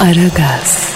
[0.00, 0.94] Aragaz,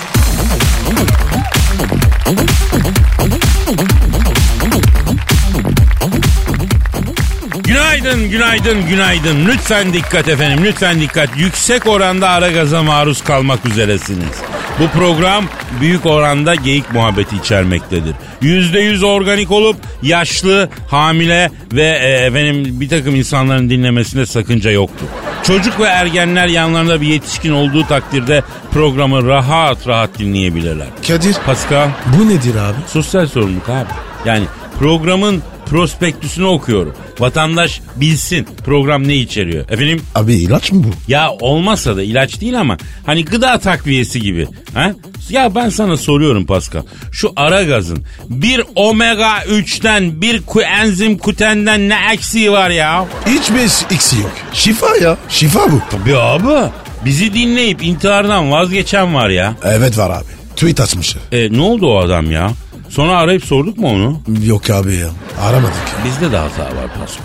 [7.65, 9.46] Günaydın, günaydın, günaydın.
[9.46, 11.37] Lütfen dikkat efendim, lütfen dikkat.
[11.37, 14.48] Yüksek oranda ara gaza maruz kalmak üzeresiniz.
[14.80, 15.45] Bu program
[15.80, 18.14] büyük oranda geyik muhabbeti içermektedir.
[18.41, 25.06] Yüzde yüz organik olup yaşlı, hamile ve e, efendim bir takım insanların dinlemesinde sakınca yoktur.
[25.42, 28.42] Çocuk ve ergenler yanlarında bir yetişkin olduğu takdirde
[28.73, 30.87] programı rahat rahat dinleyebilirler.
[31.09, 31.37] Kadir.
[31.46, 32.76] Pascal, Bu nedir abi?
[32.87, 33.88] sosyal sorumluluk abi.
[34.26, 34.45] Yani
[34.79, 36.95] programın prospektüsünü okuyorum.
[37.19, 39.65] Vatandaş bilsin program ne içeriyor.
[39.71, 40.88] Efendim Abi ilaç mı bu?
[41.13, 44.47] ya olmazsa da ilaç değil ama hani gıda takviyesi gibi.
[44.75, 44.93] Ha?
[45.30, 46.83] Ya ben sana soruyorum Pascal.
[47.13, 53.07] Şu ara gazın bir omega 3'ten bir kuenzim kutenden ne eksiği var ya?
[53.27, 54.30] Hiçbir eksi yok.
[54.53, 55.16] Şifa ya.
[55.29, 55.80] Şifa bu.
[55.91, 56.71] Tabii abi.
[57.05, 59.55] Bizi dinleyip intihardan vazgeçen var ya.
[59.65, 60.25] Evet var abi.
[60.57, 61.16] Tweet atmış.
[61.32, 62.51] E, ne oldu o adam ya?
[62.89, 64.21] Sonra arayıp sorduk mu onu?
[64.44, 65.09] Yok abi ya.
[65.43, 65.75] Aramadık.
[66.05, 67.22] Bizde de hata var Pasko.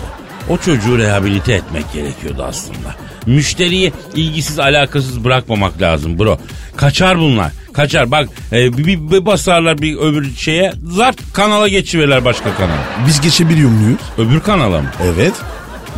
[0.48, 2.94] O çocuğu rehabilite etmek gerekiyordu aslında.
[3.26, 6.38] Müşteriyi ilgisiz alakasız bırakmamak lazım bro.
[6.76, 7.52] Kaçar bunlar.
[7.72, 12.78] Kaçar bak e, bir, bir- bir basarlar bir öbür şeye zart kanala geçiverirler başka kanala.
[13.06, 13.98] Biz geçebiliyor muyuz?
[14.18, 14.88] Öbür kanala mı?
[15.04, 15.34] Evet.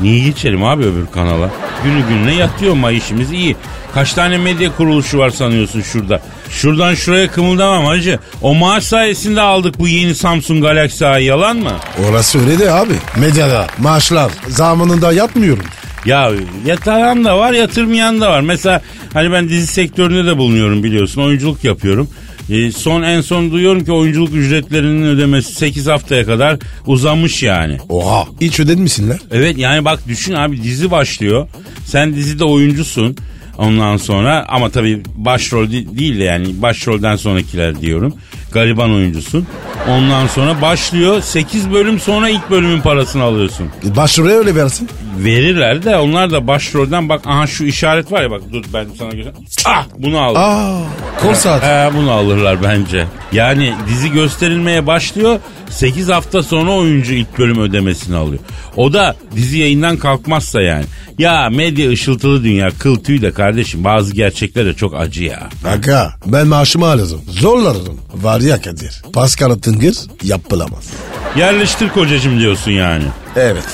[0.03, 1.51] Niye geçelim abi öbür kanala?
[1.85, 3.57] Günü gününe yatıyor ama işimiz iyi.
[3.95, 6.21] Kaç tane medya kuruluşu var sanıyorsun şurada?
[6.51, 8.19] Şuradan şuraya kımıldamam hacı.
[8.43, 11.73] O maaş sayesinde aldık bu yeni Samsung Galaxy A'yı yalan mı?
[12.11, 12.93] Orası öyle de abi.
[13.17, 15.65] Medyada maaşlar zamanında yatmıyorum.
[16.07, 16.31] Ya
[16.67, 18.41] yatıran da var yatırmayan da var.
[18.41, 18.83] Mesela
[19.13, 21.23] hani ben dizi sektöründe de bulunuyorum biliyorsun.
[21.23, 22.09] Oyunculuk yapıyorum.
[22.51, 27.79] E, son en son duyuyorum ki oyunculuk ücretlerinin ödemesi 8 haftaya kadar uzamış yani.
[27.89, 28.27] Oha.
[28.41, 29.19] Hiç ödemişsinler.
[29.31, 31.49] Evet yani bak düşün abi dizi başlıyor.
[31.87, 33.17] Sen dizide oyuncusun.
[33.59, 38.15] Ondan sonra ama tabii başrol de- değil de yani başrolden sonrakiler diyorum.
[38.53, 39.47] Gariban oyuncusun.
[39.89, 43.69] Ondan sonra başlıyor 8 bölüm sonra ilk bölümün parasını alıyorsun.
[43.87, 44.89] E, Başvuruya öyle versin.
[45.19, 49.09] Verirler de onlar da başrolden bak aha şu işaret var ya bak dur ben sana
[49.11, 49.47] göstereyim.
[49.67, 50.35] Ah bunu al.
[50.35, 50.83] Aa.
[51.23, 51.63] Kol saat.
[51.63, 53.05] He, bunu alırlar bence.
[53.33, 55.41] Yani dizi gösterilmeye başlıyor.
[55.77, 58.43] 8 hafta sonra oyuncu ilk bölüm ödemesini alıyor.
[58.77, 60.85] O da dizi yayından kalkmazsa yani.
[61.19, 65.49] Ya medya ışıltılı dünya kıl tüy de kardeşim bazı gerçekler de çok acı ya.
[65.65, 67.21] Aga ben maaşımı alırım.
[67.31, 68.01] Zorlarım.
[68.15, 69.03] Var ya Kadir.
[69.13, 70.91] Pascal Tıngır yapılamaz.
[71.37, 73.05] Yerleştir kocacım diyorsun yani.
[73.37, 73.69] Evet.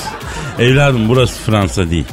[0.59, 2.05] Evladım burası Fransa değil.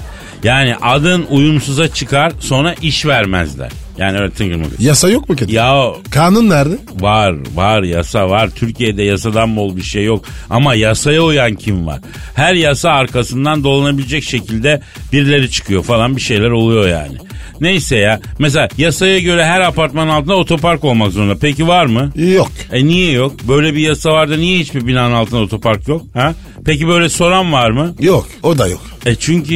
[0.44, 3.72] Yani adın uyumsuza çıkar sonra iş vermezler.
[4.00, 4.80] Yani tıngır mıngır.
[4.80, 5.54] Yasa yok mu Kadir?
[5.54, 6.78] Ya Kanun nerede?
[7.00, 8.50] Var var yasa var.
[8.50, 10.26] Türkiye'de yasadan bol bir şey yok.
[10.50, 12.00] Ama yasaya uyan kim var?
[12.36, 14.82] Her yasa arkasından dolanabilecek şekilde
[15.14, 17.18] birileri çıkıyor falan bir şeyler oluyor yani.
[17.62, 18.20] Neyse ya.
[18.40, 21.36] Mesela yasaya göre her apartmanın altında otopark olmak zorunda.
[21.42, 22.12] Peki var mı?
[22.16, 22.52] Yok.
[22.72, 23.34] E niye yok?
[23.48, 26.02] Böyle bir yasa var da niye hiçbir binanın altında otopark yok?
[26.14, 26.34] Ha?
[26.66, 27.96] Peki böyle soran var mı?
[28.00, 28.28] Yok.
[28.44, 28.82] O da yok.
[29.06, 29.56] E çünkü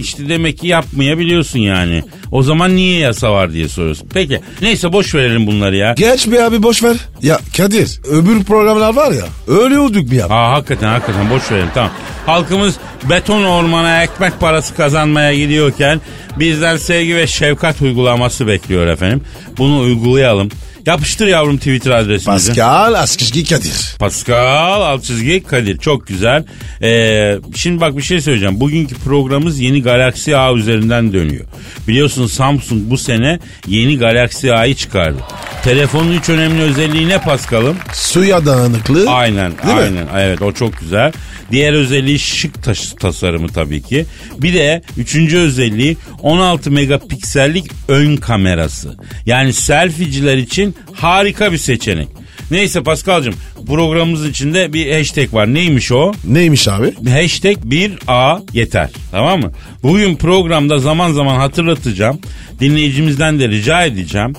[0.00, 2.02] işte demek ki yapmayabiliyorsun yani.
[2.30, 4.08] O zaman niye yasa var diye soruyorsun.
[4.14, 5.94] Peki neyse boş verelim bunları ya.
[5.96, 6.96] Geç bir abi boş ver.
[7.22, 10.26] Ya Kadir öbür programlar var ya öyle olduk bir ya.
[10.26, 11.90] Aa hakikaten hakikaten boş verelim tamam.
[12.26, 12.76] Halkımız
[13.10, 16.00] beton ormana ekmek parası kazanmaya gidiyorken
[16.38, 19.20] bizden sevgi ve şefkat uygulaması bekliyor efendim.
[19.58, 20.48] Bunu uygulayalım.
[20.86, 22.48] Yapıştır yavrum Twitter adresimizi.
[22.48, 23.96] Pascal Askışki Kadir.
[23.98, 26.44] Pascal alt çizgi Kadir çok güzel.
[26.82, 28.60] Ee, şimdi bak bir şey söyleyeceğim.
[28.60, 31.44] Bugünkü programımız yeni Galaxy A üzerinden dönüyor.
[31.88, 35.18] Biliyorsun Samsung bu sene yeni Galaxy A'yı çıkardı.
[35.64, 37.76] Telefonun üç önemli özelliği ne Pascal'ım?
[37.92, 39.10] Suya dayanıklı.
[39.10, 39.80] Aynen Değil mi?
[39.82, 41.12] aynen evet o çok güzel.
[41.50, 44.06] Diğer özelliği şık taş- tasarımı tabii ki.
[44.38, 48.96] Bir de üçüncü özelliği 16 megapiksellik ön kamerası.
[49.26, 52.08] Yani selfieciler için harika bir seçenek.
[52.50, 53.34] Neyse Paskal'cığım
[53.66, 55.54] programımız içinde bir hashtag var.
[55.54, 56.12] Neymiş o?
[56.24, 56.94] Neymiş abi?
[57.10, 58.90] Hashtag 1A yeter.
[59.10, 59.52] Tamam mı?
[59.82, 62.20] Bugün programda zaman zaman hatırlatacağım.
[62.60, 64.32] Dinleyicimizden de rica edeceğim.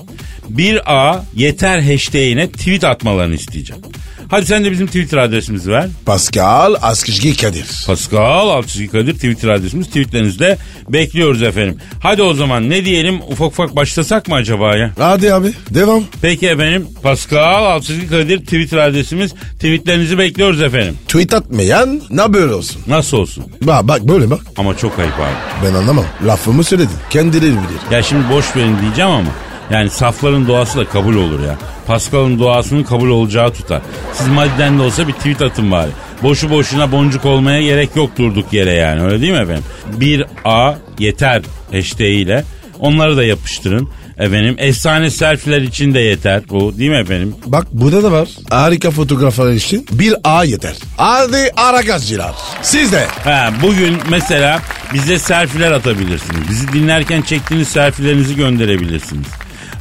[0.54, 3.82] 1A yeter hashtagine tweet atmalarını isteyeceğim.
[4.28, 5.88] Hadi sen de bizim Twitter adresimizi ver.
[6.06, 7.66] Pascal Askışgi Kadir.
[7.86, 9.86] Pascal Altçizgi Kadir Twitter adresimiz.
[9.86, 11.78] Tweetlerinizi de bekliyoruz efendim.
[12.00, 14.90] Hadi o zaman ne diyelim ufak ufak başlasak mı acaba ya?
[14.98, 16.04] Hadi abi devam.
[16.22, 19.34] Peki efendim Pascal Altçizgi Kadir Twitter adresimiz.
[19.54, 20.94] Tweetlerinizi bekliyoruz efendim.
[21.08, 22.82] Tweet atmayan ne böyle olsun.
[22.86, 23.44] Nasıl olsun?
[23.62, 24.40] Bak bak böyle bak.
[24.56, 25.66] Ama çok ayıp abi.
[25.68, 26.04] Ben anlamam.
[26.26, 26.96] Lafımı söyledin.
[27.10, 27.90] Kendileri bilir.
[27.92, 29.30] Ya şimdi boş verin diyeceğim ama
[29.70, 31.56] yani safların duası da kabul olur ya.
[31.86, 33.82] Pascal'ın duasının kabul olacağı tutar.
[34.12, 35.90] Siz madden de olsa bir tweet atın bari.
[36.22, 39.64] Boşu boşuna boncuk olmaya gerek yok durduk yere yani öyle değil mi efendim?
[39.86, 42.44] Bir A yeter hashtag ile
[42.78, 43.88] onları da yapıştırın.
[44.18, 47.34] Efendim efsane selfie'ler için de yeter bu değil mi efendim?
[47.46, 48.28] Bak burada da var.
[48.50, 50.74] Harika fotoğraflar için bir A yeter.
[50.96, 52.34] Hadi ara gazcılar.
[52.62, 53.06] Siz de.
[53.24, 54.60] Ha, bugün mesela
[54.94, 56.48] bize selfie'ler atabilirsiniz.
[56.50, 59.26] Bizi dinlerken çektiğiniz selfie'lerinizi gönderebilirsiniz.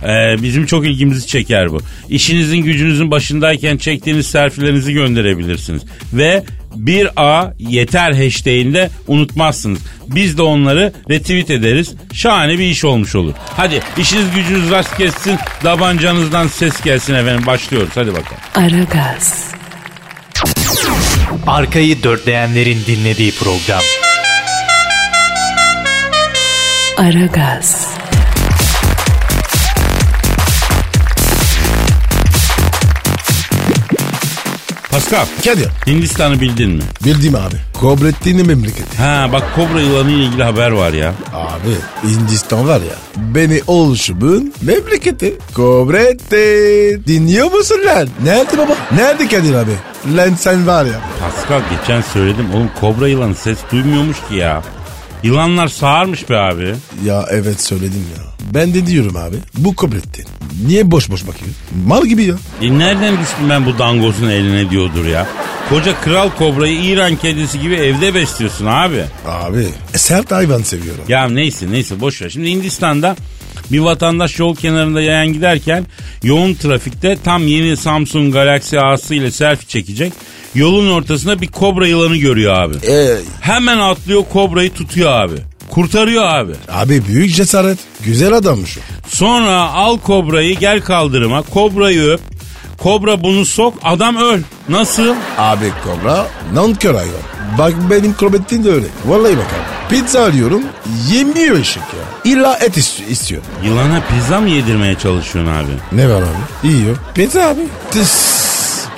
[0.03, 1.81] Ee, bizim çok ilgimizi çeker bu.
[2.09, 5.81] İşinizin gücünüzün başındayken çektiğiniz selfie'lerinizi gönderebilirsiniz.
[6.13, 6.44] Ve
[6.75, 9.79] bir A yeter hashtag'inde unutmazsınız.
[10.07, 11.94] Biz de onları retweet ederiz.
[12.13, 13.33] Şahane bir iş olmuş olur.
[13.57, 15.38] Hadi işiniz gücünüz rast kessin.
[15.63, 17.45] Davancanızdan ses gelsin efendim.
[17.45, 18.41] Başlıyoruz hadi bakalım.
[18.55, 19.53] Aragaz,
[21.47, 23.81] Arkayı dörtleyenlerin dinlediği program.
[26.97, 27.93] Aragaz,
[34.94, 35.68] Pascal, Kadir.
[35.88, 36.84] Hindistan'ı bildin mi?
[37.06, 37.56] Bildim abi.
[37.74, 38.98] Kobrettin'in memleketi.
[38.98, 41.13] Ha bak kobra yılanı ile ilgili haber var ya.
[41.34, 42.95] Abi Hindistan var ya.
[43.18, 45.38] Beni oluşumun memleketi.
[45.56, 47.04] Kobrettin.
[47.07, 48.07] Dinliyor musun lan?
[48.24, 48.74] Nerede baba?
[48.95, 49.72] Nerede Kadir abi?
[50.16, 51.01] Lan sen var ya.
[51.19, 54.63] Pascal geçen söyledim oğlum kobra yılanı ses duymuyormuş ki ya.
[55.24, 56.75] Yılanlar sağırmış be abi.
[57.06, 58.32] Ya evet söyledim ya.
[58.54, 59.36] Ben de diyorum abi.
[59.57, 60.25] Bu Kobrettin.
[60.68, 61.51] Niye boş boş bakıyor?
[61.86, 62.36] Mal gibi ya.
[62.62, 65.28] E nereden düştüm ben bu dangozun eline diyordur ya.
[65.69, 69.04] Koca kral kobrayı İran kedisi gibi evde besliyorsun abi.
[69.28, 71.04] Abi sert hayvan seviyorum.
[71.07, 72.30] Ya neyse neyse boş ver.
[72.30, 73.16] Şimdi Hindistan'da
[73.72, 75.86] bir vatandaş yol kenarında yayan giderken
[76.24, 80.13] yoğun trafikte tam yeni Samsung Galaxy A'sı ile selfie çekecek.
[80.56, 82.75] Yolun ortasında bir kobra yılanı görüyor abi.
[82.88, 85.36] Ee, Hemen atlıyor kobrayı tutuyor abi.
[85.74, 86.52] Kurtarıyor abi.
[86.72, 87.78] abi büyük cesaret.
[88.06, 88.81] Güzel adammış o.
[89.08, 91.42] Sonra al kobrayı gel kaldırıma.
[91.42, 92.20] Kobrayı öp.
[92.78, 94.40] Kobra bunu sok adam öl.
[94.70, 95.16] Nasıl?
[95.38, 97.14] Abi kobra nankör hayvan.
[97.58, 98.86] Bak benim Kobrettin de öyle.
[99.06, 99.96] Vallahi bak abi.
[99.96, 100.62] Pizza alıyorum
[101.12, 102.31] yemiyor eşek ya.
[102.31, 103.42] İlla et ist- istiyor.
[103.64, 105.72] Yılana pizza mı yedirmeye çalışıyorsun abi?
[105.92, 106.68] Ne var abi?
[106.68, 106.96] Yiyor.
[107.16, 107.62] Pizza abi.
[107.92, 108.32] Tıs.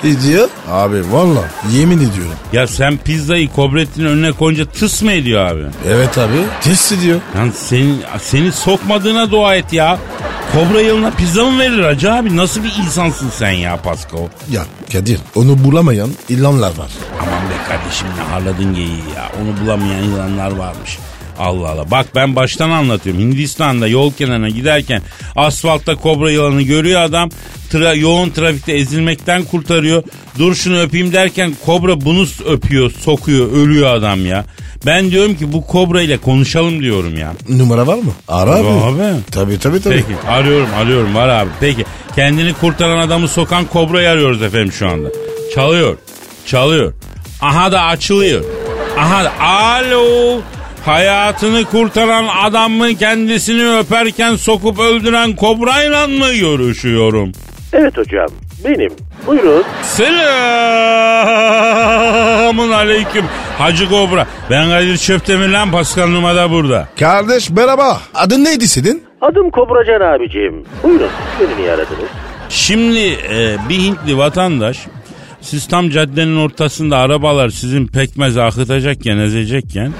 [0.06, 0.48] Ediyor.
[0.70, 2.32] Abi valla yemin ediyorum.
[2.52, 5.62] Ya sen pizzayı kobrettinin önüne koyunca tıs mı ediyor abi?
[5.88, 6.32] Evet abi.
[6.62, 7.20] Test ediyor.
[7.36, 9.98] Lan senin, seni sokmadığına dua et ya.
[10.52, 12.36] Kobra yılına pizza mı verir hacı abi?
[12.36, 14.28] Nasıl bir insansın sen ya Pasko?
[14.50, 14.62] Ya
[14.92, 16.90] Kadir onu bulamayan ilanlar var.
[17.20, 19.30] Aman be kardeşim ne harladın geyiği ya.
[19.42, 20.98] Onu bulamayan yılanlar varmış.
[21.38, 21.90] Allah Allah.
[21.90, 23.22] Bak ben baştan anlatıyorum.
[23.22, 25.02] Hindistan'da yol kenarına giderken
[25.36, 27.30] asfaltta kobra yılanı görüyor adam.
[27.70, 30.02] Tra yoğun trafikte ezilmekten kurtarıyor.
[30.38, 34.44] Dur şunu öpeyim derken kobra bunu öpüyor, sokuyor, ölüyor adam ya.
[34.86, 37.32] Ben diyorum ki bu kobra ile konuşalım diyorum ya.
[37.48, 38.12] Numara var mı?
[38.28, 38.66] Ara abi.
[38.68, 39.02] Abi.
[39.30, 39.94] Tabii tabii tabii.
[39.94, 41.50] Peki arıyorum arıyorum var abi.
[41.60, 41.84] Peki
[42.16, 45.08] kendini kurtaran adamı sokan kobrayı arıyoruz efendim şu anda.
[45.54, 45.96] Çalıyor.
[46.46, 46.92] Çalıyor.
[47.40, 48.44] Aha da açılıyor.
[48.98, 50.40] Aha da alo.
[50.86, 57.32] Hayatını kurtaran adam mı kendisini öperken sokup öldüren kobrayla mı görüşüyorum?
[57.72, 58.26] Evet hocam
[58.64, 58.92] benim.
[59.26, 59.64] Buyurun.
[59.82, 60.10] Selamun
[62.70, 63.24] aleyküm
[63.58, 64.26] Hacı Kobra.
[64.50, 66.88] Ben Kadir Çöptemir lan Pascal Numa da burada.
[66.98, 68.00] Kardeş merhaba.
[68.14, 69.02] Adın neydi senin?
[69.20, 70.64] Adım Kobracan abicim.
[70.82, 72.08] Buyurun beni niye aradınız?
[72.48, 72.98] Şimdi
[73.30, 74.78] e, bir Hintli vatandaş
[75.40, 79.92] siz tam caddenin ortasında arabalar sizin pekmez akıtacakken ezecekken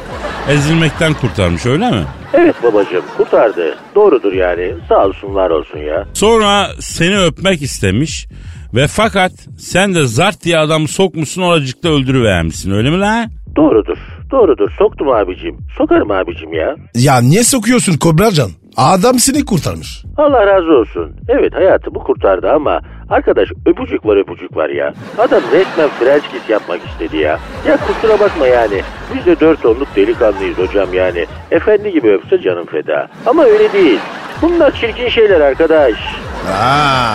[0.50, 2.02] ezilmekten kurtarmış öyle mi?
[2.34, 3.74] Evet babacığım kurtardı.
[3.94, 4.74] Doğrudur yani.
[4.88, 6.06] Sağ olsunlar olsun ya.
[6.14, 8.28] Sonra seni öpmek istemiş
[8.74, 13.30] ve fakat sen de zart diye adamı sokmuşsun oracıkta öldürüvermişsin öyle mi lan?
[13.56, 13.98] Doğrudur.
[14.30, 14.70] Doğrudur.
[14.78, 15.56] Soktum abicim.
[15.78, 16.76] Sokarım abicim ya.
[16.94, 18.50] Ya niye sokuyorsun Kobracan?
[18.76, 20.04] Adam seni kurtarmış.
[20.16, 21.16] Allah razı olsun.
[21.28, 24.94] Evet hayatımı kurtardı ama arkadaş öpücük var öpücük var ya.
[25.18, 27.38] Adam resmen French kiss yapmak istedi ya.
[27.68, 28.82] Ya kusura bakma yani.
[29.14, 31.26] Biz de dört tonluk delikanlıyız hocam yani.
[31.50, 33.08] Efendi gibi öpse canım feda.
[33.26, 33.98] Ama öyle değil.
[34.42, 35.94] Bunlar çirkin şeyler arkadaş.
[36.52, 37.14] Aa.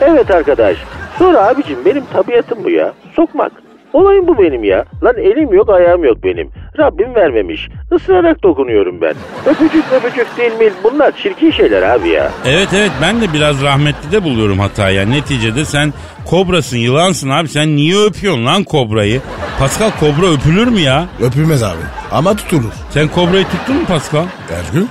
[0.00, 0.76] Evet arkadaş.
[1.18, 2.92] Sonra abicim benim tabiatım bu ya.
[3.16, 3.52] Sokmak.
[3.92, 4.84] Olayım bu benim ya.
[5.04, 6.50] Lan elim yok ayağım yok benim.
[6.78, 7.68] Rabbim vermemiş.
[7.96, 9.14] Isırarak dokunuyorum ben.
[9.46, 10.72] Öpücük öpücük değil mi?
[10.84, 12.30] Bunlar çirkin şeyler abi ya.
[12.46, 14.96] Evet evet ben de biraz rahmetli de buluyorum hatayı.
[14.96, 15.92] Yani neticede sen
[16.30, 19.20] kobrasın yılansın abi sen niye öpüyorsun lan kobrayı?
[19.58, 21.06] Pascal kobra öpülür mü ya?
[21.22, 21.82] Öpülmez abi.
[22.12, 22.72] Ama tutulur.
[22.90, 24.24] Sen kobrayı tuttun mu Pascal?
[24.48, 24.88] Her gün.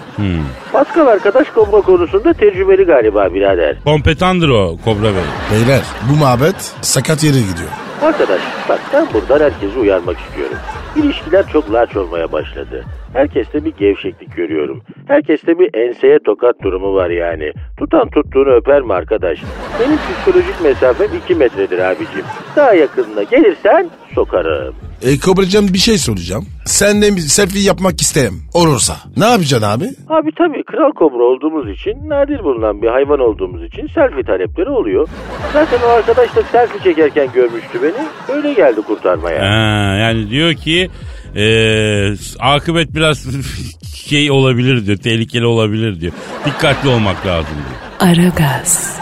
[0.73, 3.75] Pascal arkadaş kobra konusunda tecrübeli galiba birader.
[3.83, 5.23] Kompetandır o kobra bey.
[5.51, 7.69] Beyler bu muhabbet sakat yere gidiyor.
[8.01, 10.57] Arkadaş bak ben buradan herkesi uyarmak istiyorum.
[10.95, 12.85] İlişkiler çok larç olmaya başladı.
[13.13, 14.81] Herkeste bir gevşeklik görüyorum.
[15.07, 17.51] Herkeste bir enseye tokat durumu var yani.
[17.79, 19.39] Tutan tuttuğunu öper mi arkadaş?
[19.79, 22.25] Benim psikolojik mesafem 2 metredir abicim.
[22.55, 24.75] Daha yakınına gelirsen sokarım.
[25.01, 26.45] E Kobracığım bir şey soracağım.
[26.65, 28.33] Senle bir selfie yapmak isterim.
[28.53, 28.93] Olursa.
[29.17, 29.85] Ne yapacaksın abi?
[30.09, 35.07] Abi tabii kral kobra olduğumuz için, nadir bulunan bir hayvan olduğumuz için selfie talepleri oluyor.
[35.53, 38.35] Zaten o arkadaş da selfie çekerken görmüştü beni.
[38.37, 39.41] Öyle geldi kurtarmaya.
[39.41, 40.89] Ha, yani diyor ki
[41.37, 43.25] eee akıbet biraz
[43.95, 44.97] şey olabilir diyor.
[44.97, 46.13] Tehlikeli olabilir diyor.
[46.45, 48.11] Dikkatli olmak lazım diyor.
[48.11, 48.97] Aragaz,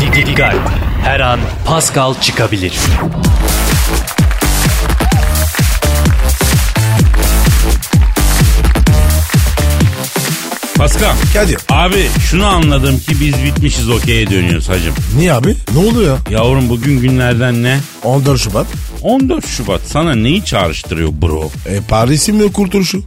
[0.00, 0.54] Dikkat.
[1.04, 2.72] Her an Pascal çıkabilir.
[11.00, 11.16] Pascal.
[11.32, 11.58] Kadir.
[11.68, 14.94] Abi şunu anladım ki biz bitmişiz okey'e dönüyoruz hacım.
[15.16, 15.56] Niye abi?
[15.74, 16.18] Ne oluyor?
[16.30, 17.80] Yavrum bugün günlerden ne?
[18.04, 18.66] 14 Şubat.
[19.02, 21.50] 14 Şubat sana neyi çağrıştırıyor bro?
[21.66, 23.02] E Paris'in mi kurtuluşu?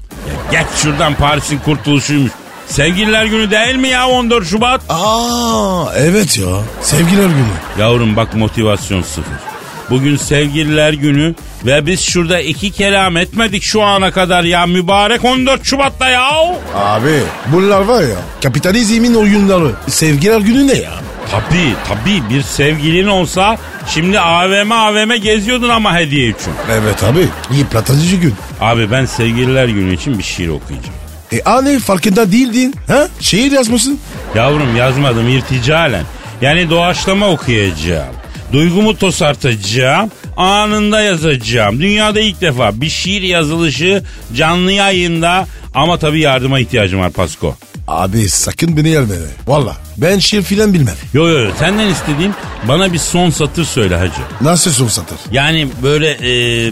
[0.51, 2.31] Geç şuradan Paris'in kurtuluşuymuş.
[2.67, 4.81] Sevgililer günü değil mi ya 14 Şubat?
[4.89, 6.61] Aa evet ya.
[6.81, 7.79] Sevgiler günü.
[7.79, 9.48] Yavrum bak motivasyon sıfır.
[9.89, 15.65] Bugün sevgililer günü ve biz şurada iki kelam etmedik şu ana kadar ya mübarek 14
[15.65, 16.29] Şubat'ta ya.
[16.75, 17.19] Abi
[17.53, 19.71] bunlar var ya kapitalizmin oyunları.
[19.87, 20.91] Sevgiler günü ne ya?
[21.31, 26.53] Tabii tabii bir sevgilin olsa şimdi AVM AVM geziyordun ama hediye için.
[26.71, 27.27] Evet abi.
[27.57, 28.35] Yıpratıcı gün.
[28.61, 30.93] Abi ben sevgililer günü için bir şiir okuyacağım.
[31.33, 32.75] E hani farkında değildin.
[32.87, 33.07] Ha?
[33.19, 33.99] Şiir yazmışsın.
[34.35, 36.03] Yavrum yazmadım irticalen.
[36.41, 38.15] Yani doğaçlama okuyacağım.
[38.53, 40.11] Duygumu tosartacağım.
[40.37, 41.79] Anında yazacağım.
[41.81, 44.03] Dünyada ilk defa bir şiir yazılışı
[44.35, 47.55] canlı yayında ama tabii yardıma ihtiyacım var Pasko.
[47.87, 49.15] Abi sakın beni yerme.
[49.47, 50.95] Valla ben şiir filan bilmem.
[51.13, 52.33] Yo yo yo, senden istediğim
[52.67, 54.21] bana bir son satır söyle hacı.
[54.41, 55.17] Nasıl son satır?
[55.31, 56.71] Yani böyle e,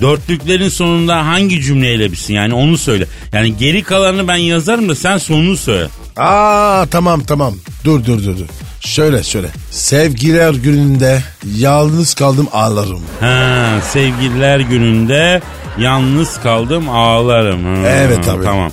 [0.00, 3.06] dörtlüklerin sonunda hangi cümleyle bitsin yani onu söyle.
[3.32, 5.88] Yani geri kalanını ben yazarım da sen sonunu söyle.
[6.16, 7.54] Aa tamam tamam.
[7.84, 8.46] Dur dur dur dur.
[8.86, 9.48] Şöyle şöyle.
[9.70, 11.22] Sevgiler gününde
[11.56, 13.00] yalnız kaldım ağlarım.
[13.20, 15.42] Ha sevgililer gününde
[15.78, 17.64] yalnız kaldım ağlarım.
[17.84, 18.44] Ha, Evet abi.
[18.44, 18.70] Tamam.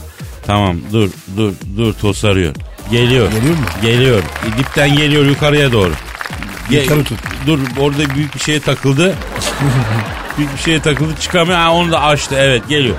[0.47, 2.55] Tamam dur dur dur tosarıyor.
[2.91, 3.31] Geliyor.
[3.31, 3.63] Geliyor mu?
[3.81, 4.21] Geliyor.
[4.57, 5.91] Dipten geliyor yukarıya doğru.
[6.71, 7.19] Ge- Yukarı tut.
[7.47, 9.15] Dur orada büyük bir şeye takıldı.
[10.37, 11.57] büyük bir şeye takıldı çıkamıyor.
[11.59, 12.95] Ha, onu da açtı evet geliyor.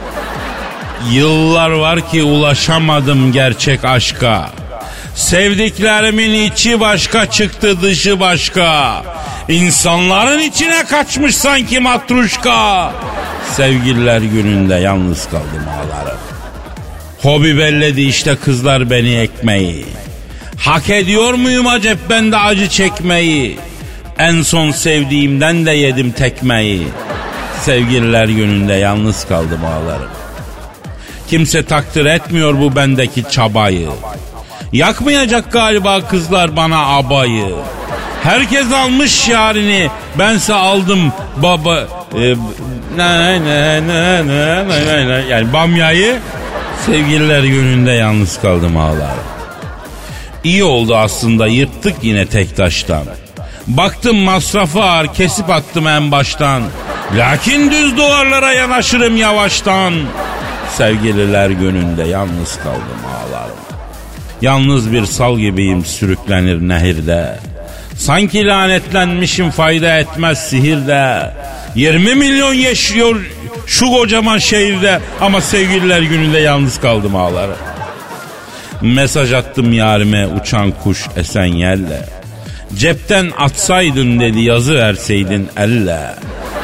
[1.11, 4.51] Yıllar var ki ulaşamadım gerçek aşka.
[5.15, 9.03] Sevdiklerimin içi başka çıktı dışı başka.
[9.49, 12.93] İnsanların içine kaçmış sanki matruşka.
[13.53, 16.19] Sevgililer gününde yalnız kaldım ağlarım.
[17.23, 19.87] Hobi belledi işte kızlar beni ekmeği.
[20.59, 23.59] Hak ediyor muyum acep ben de acı çekmeyi?
[24.19, 26.89] En son sevdiğimden de yedim tekmeyi.
[27.61, 30.11] Sevgililer gününde yalnız kaldım ağlarım.
[31.29, 33.89] Kimse takdir etmiyor bu bendeki çabayı.
[34.75, 37.55] Yakmayacak galiba kızlar bana abayı.
[38.23, 39.89] Herkes almış yarini,
[40.19, 41.79] bense aldım baba.
[42.15, 42.35] E,
[42.97, 46.19] ne ne ne ne ne ne yani bamyayı
[46.87, 49.25] sevgililer gününde yalnız kaldım ağlarım.
[50.45, 53.05] İyi oldu aslında yırttık yine tek taştan.
[53.67, 56.63] Baktım masrafı ağır kesip attım en baştan.
[57.17, 59.95] Lakin düz duvarlara yanaşırım yavaştan.
[60.77, 63.74] Sevgililer gününde yalnız kaldım ağlarım.
[64.43, 67.39] Yalnız bir sal gibiyim sürüklenir nehirde.
[67.97, 71.31] Sanki lanetlenmişim fayda etmez sihirde.
[71.75, 73.21] 20 milyon yaşıyor
[73.67, 77.57] şu kocaman şehirde ama sevgililer gününde yalnız kaldım ağlarım.
[78.83, 82.01] Mesaj attım yarime uçan kuş esen yerle.
[82.79, 86.01] Cepten atsaydın dedi yazı verseydin elle.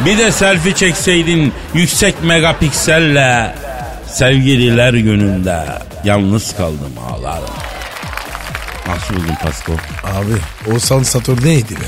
[0.06, 3.54] Bir de selfie çekseydin yüksek megapikselle.
[4.06, 5.58] Sevgililer gününde
[6.04, 7.54] yalnız kaldım ağlarım.
[8.88, 9.73] Nasıl buldun Pasko?
[10.04, 11.87] Abi o sansatör neydi be?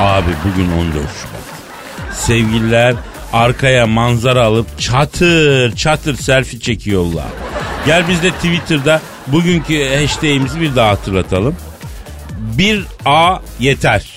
[0.00, 2.18] Abi bugün 14 Şubat.
[2.18, 2.94] Sevgililer
[3.32, 7.26] arkaya manzara alıp çatır çatır selfie çekiyorlar.
[7.86, 11.56] Gel biz de Twitter'da bugünkü hashtag'imizi bir daha hatırlatalım.
[12.58, 14.14] 1A yeter.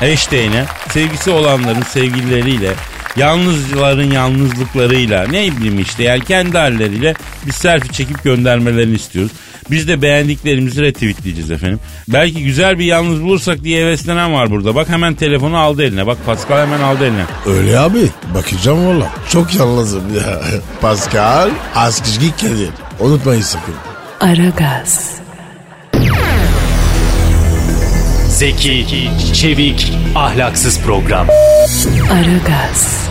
[0.00, 2.72] Hashtag'ine sevgisi olanların sevgilileriyle
[3.16, 7.14] Yalnızların yalnızlıklarıyla ne bileyim işte yani kendi halleriyle
[7.46, 9.32] bir selfie çekip göndermelerini istiyoruz.
[9.70, 11.80] Biz de beğendiklerimizi retweetleyeceğiz efendim.
[12.08, 14.74] Belki güzel bir yalnız bulursak diye heveslenen var burada.
[14.74, 16.06] Bak hemen telefonu aldı eline.
[16.06, 17.24] Bak Pascal hemen aldı eline.
[17.46, 18.08] Öyle abi.
[18.34, 19.10] Bakacağım valla.
[19.30, 20.40] Çok yalnızım ya.
[20.80, 22.70] Pascal Askışgi Kadir.
[23.00, 23.74] Unutmayın sakın.
[24.20, 25.10] Aragaz,
[28.36, 31.28] Zeki, çevik, ahlaksız program.
[32.12, 33.08] Aragaz,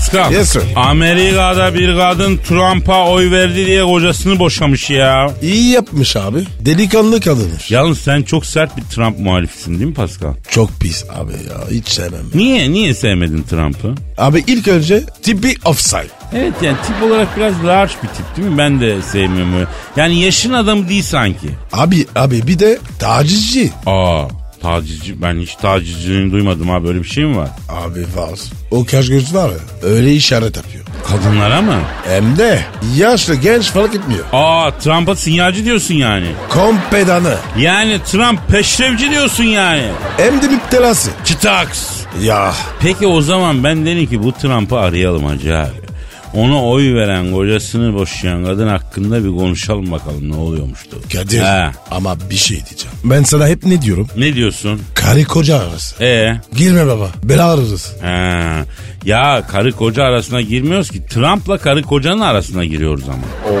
[0.00, 0.32] Pascal.
[0.32, 0.62] Yes, sir.
[0.76, 5.30] Amerika'da bir kadın Trump'a oy verdi diye kocasını boşamış ya.
[5.42, 6.44] İyi yapmış abi.
[6.60, 7.66] Delikanlı kadınır.
[7.68, 10.34] Yalnız sen çok sert bir Trump muhalifisin değil mi Pascal?
[10.50, 11.70] Çok pis abi ya.
[11.70, 12.20] Hiç sevmem.
[12.34, 12.72] Niye?
[12.72, 13.94] Niye sevmedin Trump'ı?
[14.18, 16.08] Abi ilk önce tipi offside.
[16.34, 18.58] Evet yani tip olarak biraz large bir tip değil mi?
[18.58, 19.66] Ben de sevmiyorum öyle.
[19.96, 21.48] Yani yaşın adamı değil sanki.
[21.72, 23.70] Abi abi bir de tacizci.
[23.86, 24.24] Aa
[24.62, 27.48] tacizci ben hiç tacizciliğini duymadım abi böyle bir şey mi var?
[27.68, 28.38] Abi var.
[28.70, 30.84] O kaş göz var ya öyle işaret yapıyor.
[31.08, 31.74] Kadınlara mı?
[32.08, 32.64] Hem de
[32.96, 34.24] yaşlı genç fark etmiyor.
[34.32, 36.26] Aa Trump'a sinyalci diyorsun yani.
[36.48, 37.34] Kompedanı.
[37.58, 39.82] Yani Trump peşrevci diyorsun yani.
[40.16, 41.10] Hem de müptelası.
[41.24, 41.90] Çıtaks.
[42.22, 45.89] Ya Peki o zaman ben dedim ki bu Trump'ı arayalım hacı abi.
[46.34, 50.96] Ona oy veren kocasını boşayan kadın hakkında bir konuşalım bakalım ne oluyormuştu.
[51.12, 51.70] Kadir He.
[51.90, 52.96] ama bir şey diyeceğim.
[53.04, 54.08] Ben sana hep ne diyorum?
[54.16, 54.80] Ne diyorsun?
[54.94, 56.04] Karı koca arası.
[56.04, 57.08] E Girme baba.
[57.22, 57.92] Bela ararız.
[58.02, 58.64] Ha.
[59.04, 61.06] Ya karı koca arasına girmiyoruz ki.
[61.06, 63.52] Trump'la karı kocanın arasına giriyoruz ama.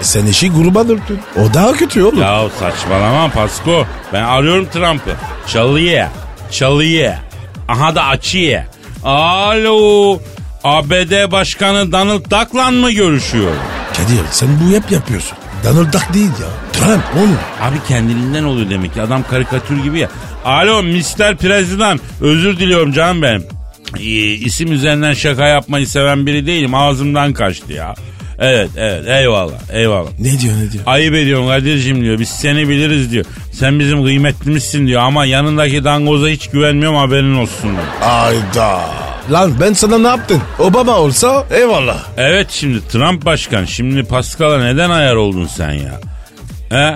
[0.00, 1.18] Sen işi gruba döktün.
[1.36, 2.20] O daha kötü oğlum.
[2.20, 3.86] Ya saçmalama Pasko.
[4.12, 5.10] Ben arıyorum Trump'ı.
[5.48, 6.10] Çalıya.
[6.50, 7.18] Çalıya.
[7.68, 8.66] Aha da açıya.
[9.04, 10.18] Alo.
[10.64, 13.52] ABD Başkanı Donald Duck'la mı görüşüyor?
[13.96, 15.38] Kadir sen bu hep yapıyorsun.
[15.64, 16.48] Donald Duck değil ya.
[16.72, 17.38] Trump oğlum.
[17.62, 19.02] Abi kendiliğinden oluyor demek ki.
[19.02, 20.08] Adam karikatür gibi ya.
[20.44, 21.36] Alo Mr.
[21.36, 22.00] President.
[22.20, 23.44] Özür diliyorum canım benim.
[23.98, 24.02] Ee,
[24.34, 26.74] isim üzerinden şaka yapmayı seven biri değilim.
[26.74, 27.94] Ağzımdan kaçtı ya.
[28.38, 30.08] Evet evet eyvallah eyvallah.
[30.18, 30.84] Ne diyor ne diyor?
[30.86, 32.18] Ayıp ediyorsun Kadir'cim diyor.
[32.18, 33.24] Biz seni biliriz diyor.
[33.52, 35.02] Sen bizim kıymetlimizsin diyor.
[35.02, 38.10] Ama yanındaki dangoza hiç güvenmiyorum haberin olsun diyor.
[38.10, 38.80] Ayda.
[39.30, 40.40] Lan ben sana ne yaptın?
[40.58, 42.04] Obama olsa eyvallah.
[42.16, 43.64] Evet şimdi Trump başkan.
[43.64, 46.00] Şimdi Pascal'a neden ayar oldun sen ya?
[46.70, 46.94] He?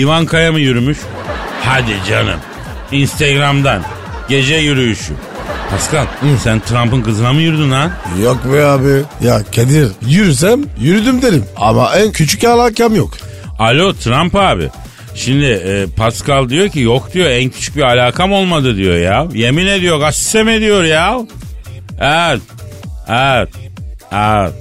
[0.00, 0.98] Ivanka'ya mı yürümüş?
[1.64, 2.40] Hadi canım.
[2.92, 3.82] Instagram'dan.
[4.28, 5.12] Gece yürüyüşü.
[5.70, 6.06] Pascal
[6.42, 7.90] sen Trump'ın kızına mı yürüdün lan?
[8.22, 9.02] Yok be abi.
[9.26, 11.44] Ya Kadir yürüsem yürüdüm derim.
[11.56, 13.10] Ama en küçük alakam yok.
[13.58, 14.68] Alo Trump abi.
[15.14, 19.26] Şimdi e, Pascal diyor ki yok diyor en küçük bir alakam olmadı diyor ya.
[19.34, 21.18] Yemin ediyor gassem ediyor ya.
[22.00, 22.40] Evet.
[23.08, 23.48] Evet.
[24.12, 24.52] Evet.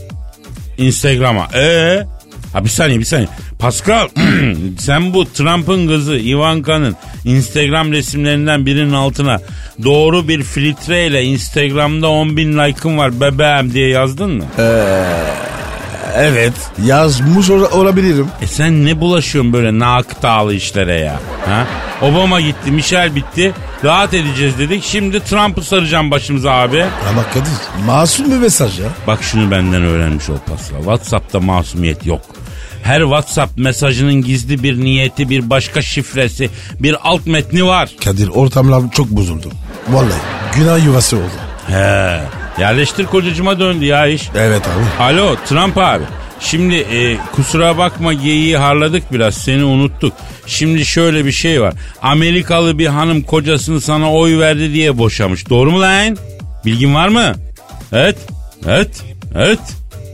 [0.78, 1.48] Instagram'a.
[1.56, 2.06] Ee?
[2.54, 3.28] Ha bir saniye bir saniye.
[3.60, 4.08] Pascal
[4.80, 9.40] sen bu Trump'ın kızı Ivanka'nın Instagram resimlerinden birinin altına
[9.84, 14.44] doğru bir filtreyle Instagram'da 10 bin like'ım var bebeğim diye yazdın mı?
[16.20, 16.54] Evet.
[16.86, 18.28] Yazmış ol- olabilirim.
[18.42, 21.20] E sen ne bulaşıyorsun böyle nakıtalı işlere ya?
[21.46, 21.66] Ha?
[22.02, 23.54] Obama gitti, Michel bitti.
[23.84, 24.84] Rahat edeceğiz dedik.
[24.84, 26.86] Şimdi Trump'ı saracağım başımıza abi.
[27.10, 28.86] Ama Kadir masum bir mesaj ya.
[29.08, 30.78] Bak şunu benden öğrenmiş ol Pascal.
[30.78, 32.22] WhatsApp'ta masumiyet yok.
[32.84, 37.90] Her WhatsApp mesajının gizli bir niyeti, bir başka şifresi, bir alt metni var.
[38.06, 39.50] Kadir ortamlar çok bozuldu.
[39.90, 40.20] Vallahi
[40.56, 41.32] günah yuvası oldu.
[41.68, 42.20] He.
[42.60, 44.30] Yerleştir kocacıma döndü ya iş.
[44.36, 45.04] Evet abi.
[45.04, 46.04] Alo Trump abi.
[46.40, 50.14] Şimdi e, kusura bakma geyiği harladık biraz seni unuttuk.
[50.48, 51.74] Şimdi şöyle bir şey var.
[52.02, 55.50] Amerikalı bir hanım kocasını sana oy verdi diye boşamış.
[55.50, 56.18] Doğru mu lan?
[56.66, 57.34] Bilgin var mı?
[57.94, 58.18] Evet.
[58.68, 59.04] Evet.
[59.36, 59.60] Evet.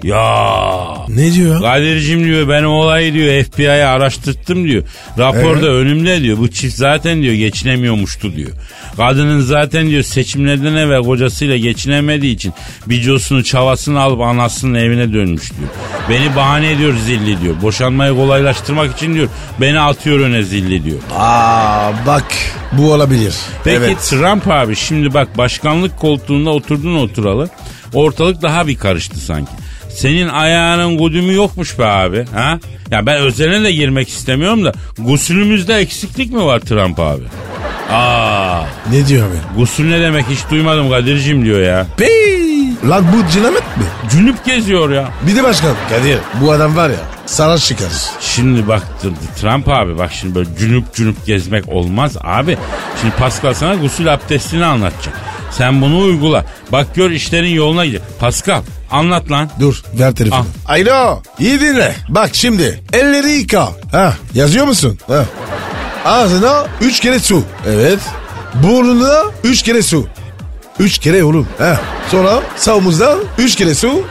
[0.06, 0.86] Ya.
[1.08, 1.62] Ne diyor?
[1.62, 4.84] Kadir'cim diyor ben o olayı diyor FBI'ye araştırttım diyor.
[5.18, 6.38] Raporda önümde diyor.
[6.38, 8.52] Bu çift zaten diyor geçinemiyormuştu diyor.
[8.98, 12.54] Kadının zaten diyor seçimlerden evvel kocasıyla geçinemediği için
[12.88, 15.70] bicosunu çavasını alıp anasının evine dönmüş diyor.
[16.10, 17.56] Beni bahane ediyor zilli diyor.
[17.62, 19.28] Boşanmayı kolaylaştırmak için diyor
[19.62, 21.00] beni atıyor öne zilli diyor.
[21.16, 22.26] Aa bak
[22.72, 23.36] bu olabilir.
[23.64, 23.98] Peki evet.
[24.00, 27.50] Trump abi şimdi bak başkanlık koltuğunda oturdun oturalı.
[27.94, 29.52] Ortalık daha bir karıştı sanki.
[29.96, 32.26] Senin ayağının gudümü yokmuş be abi.
[32.34, 32.60] Ha?
[32.92, 37.24] Ya ben özeline de girmek istemiyorum da gusülümüzde eksiklik mi var Trump abi?
[37.92, 39.36] Aa, Ne diyor abi?
[39.60, 41.88] gusül ne demek hiç duymadım Kadir'cim diyor ya.
[41.98, 42.46] Pey!
[42.90, 43.84] Lan bu cinamet mi?
[44.12, 45.10] Cünüp geziyor ya.
[45.28, 45.76] Bir de başkan.
[45.90, 47.88] Kadir bu adam var ya sana çıkar.
[48.22, 48.84] Şimdi bak
[49.42, 52.58] Trump abi bak şimdi böyle cünüp cünüp gezmek olmaz abi.
[53.02, 55.22] Şimdi Pascal sana gusül abdestini anlatacak.
[55.58, 56.46] Sen bunu uygula.
[56.72, 58.04] Bak gör işlerin yoluna gidiyor.
[58.20, 59.50] Pascal anlat lan.
[59.60, 60.46] Dur ver telefonu.
[60.68, 61.96] Alo iyi dinle.
[62.10, 63.70] Bak şimdi elleri yıka.
[63.92, 65.00] Ha yazıyor musun?
[65.08, 65.26] Ha.
[66.06, 67.44] Ağzına üç kere su.
[67.68, 68.00] Evet.
[68.54, 70.08] Burnuna üç kere su.
[70.80, 71.48] Üç kere oğlum.
[71.58, 71.82] Ha.
[72.12, 74.02] Sonra sağımızdan üç kere su.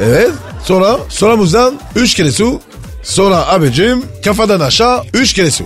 [0.00, 0.30] Evet.
[0.64, 2.60] Sonra solamızdan üç kere su.
[3.02, 5.64] Sonra abicim kafadan aşağı üç kere su.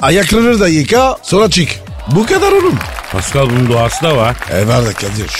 [0.00, 1.68] Ayaklarını da yıka sonra çık.
[2.06, 2.78] Bu kadar oğlum.
[3.12, 4.36] Pascal bunun doğası da var.
[4.50, 5.30] E var da Kadir.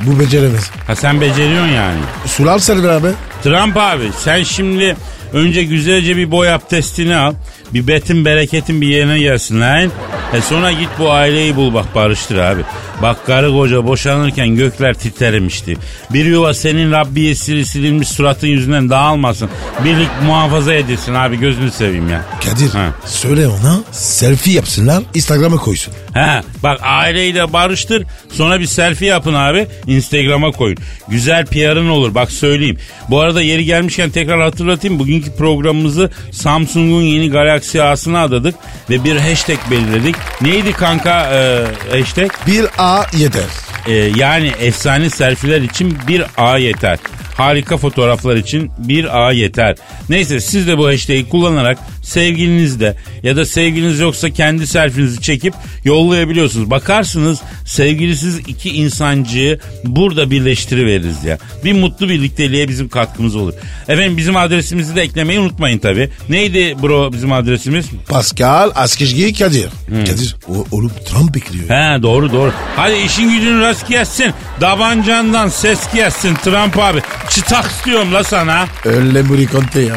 [0.00, 0.70] Bu beceremez.
[0.86, 1.98] Ha sen beceriyorsun yani.
[2.26, 3.12] Sular seni beraber.
[3.42, 4.96] Trump abi sen şimdi
[5.32, 7.34] önce güzelce bir boy abdestini al.
[7.74, 9.90] Bir betin bereketin bir yerine gelsin lan.
[10.34, 12.60] E sonra git bu aileyi bul bak barıştır abi.
[13.02, 15.76] Bak karı koca boşanırken gökler titremişti.
[16.10, 19.50] Bir yuva senin Rabbiyesi silinmiş suratın yüzünden dağılmasın.
[19.84, 22.24] Birlik muhafaza edilsin abi gözünü seveyim ya.
[22.44, 22.92] Kadir Ha.
[23.06, 25.94] söyle ona selfie yapsınlar Instagram'a koysun.
[26.14, 30.76] He bak aileyi de barıştır sonra bir selfie yapın abi Instagram'a koyun.
[31.08, 32.78] Güzel PR'ın olur bak söyleyeyim.
[33.10, 34.98] Bu arada yeri gelmişken tekrar hatırlatayım.
[35.20, 38.54] Bugünkü programımızı Samsung'un yeni Galaxy A'sına adadık
[38.90, 40.16] ve bir hashtag belirledik.
[40.40, 42.30] Neydi kanka e, hashtag?
[42.46, 43.44] Bir A yeter.
[43.86, 46.98] E, yani efsane selfieler için bir A yeter.
[47.40, 49.76] Harika fotoğraflar için bir A yeter.
[50.08, 56.70] Neyse siz de bu hashtag'i kullanarak sevgilinizle ya da sevgiliniz yoksa kendi selfinizi çekip yollayabiliyorsunuz.
[56.70, 61.38] Bakarsınız sevgilisiz iki insancıyı burada birleştiriveririz ya.
[61.64, 63.54] Bir mutlu birlikteliğe bizim katkımız olur.
[63.88, 66.10] Efendim bizim adresimizi de eklemeyi unutmayın tabi.
[66.28, 67.86] Neydi bro bizim adresimiz?
[68.08, 69.68] Pascal Askizgi Kadir.
[70.06, 71.64] Kadir o, oğlum Trump bekliyor.
[71.64, 72.52] He doğru doğru.
[72.76, 74.32] Hadi işin gücün rast gelsin.
[74.60, 77.00] Davancandan ses gelsin Trump abi.
[77.30, 78.66] Çıtak istiyorum la sana.
[78.84, 79.96] Öyle Muri Conte ya.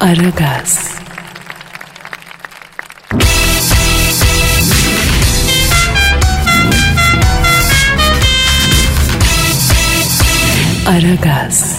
[0.00, 0.78] Aragaz,
[10.88, 11.75] Aragaz,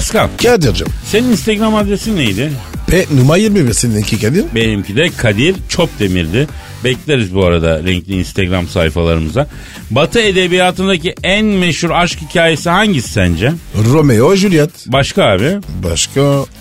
[0.00, 0.86] Pascal Kadir'cim.
[1.04, 2.52] senin Instagram adresin neydi?
[2.86, 4.44] P numara 21 seninki Kadir.
[4.54, 6.48] Benimki de Kadir Çopdemir'di.
[6.84, 9.48] Bekleriz bu arada renkli Instagram sayfalarımıza.
[9.90, 13.52] Batı edebiyatındaki en meşhur aşk hikayesi hangisi sence?
[13.92, 14.70] Romeo Juliet.
[14.86, 15.50] Başka abi.
[15.84, 16.20] Başka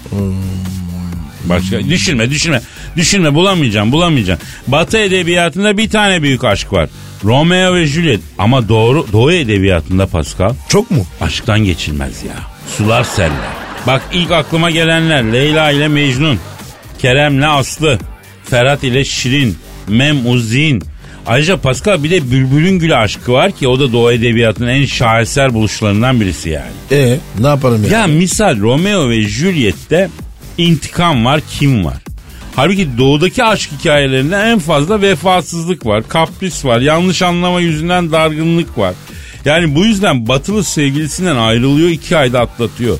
[0.09, 0.33] hmm,
[1.45, 1.79] Başka.
[1.89, 2.61] Düşünme düşünme.
[2.95, 4.39] Düşünme bulamayacağım bulamayacağım.
[4.67, 6.89] Batı edebiyatında bir tane büyük aşk var.
[7.23, 8.21] Romeo ve Juliet.
[8.37, 11.05] Ama doğru Doğu edebiyatında Pascal çok mu?
[11.21, 12.58] aşktan geçilmez ya.
[12.77, 13.31] Sular seller.
[13.87, 16.39] Bak ilk aklıma gelenler Leyla ile Mecnun,
[16.99, 17.99] Kerem'le Aslı,
[18.43, 20.83] Ferhat ile Şirin, Mem Uzin.
[21.27, 25.53] Ayrıca Pascal bir de Bülbül'ün Gülü aşkı var ki o da Doğu Edebiyatı'nın en şaheser
[25.53, 26.71] buluşlarından birisi yani.
[26.91, 27.89] E ne yapalım ya?
[27.99, 30.09] Ya misal Romeo ve Juliet'te
[30.57, 31.97] intikam var, kim var?
[32.55, 38.93] Halbuki doğudaki aşk hikayelerinde en fazla vefasızlık var, kapris var, yanlış anlama yüzünden dargınlık var.
[39.45, 42.99] Yani bu yüzden batılı sevgilisinden ayrılıyor, iki ayda atlatıyor.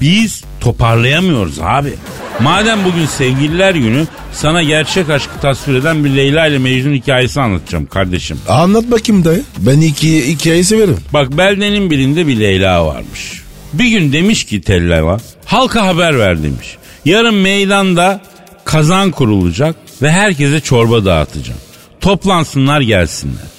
[0.00, 1.94] Biz toparlayamıyoruz abi.
[2.40, 7.86] Madem bugün sevgililer günü sana gerçek aşkı tasvir eden bir Leyla ile Mecnun hikayesi anlatacağım
[7.86, 8.38] kardeşim.
[8.48, 9.42] Anlat bakayım dayı.
[9.58, 10.96] Ben iki hikayeyi severim.
[11.12, 13.42] Bak beldenin birinde bir Leyla varmış.
[13.72, 16.76] Bir gün demiş ki Telleva halka haber ver demiş.
[17.04, 18.20] Yarın meydanda
[18.64, 21.60] kazan kurulacak ve herkese çorba dağıtacağım.
[22.00, 23.50] Toplansınlar gelsinler.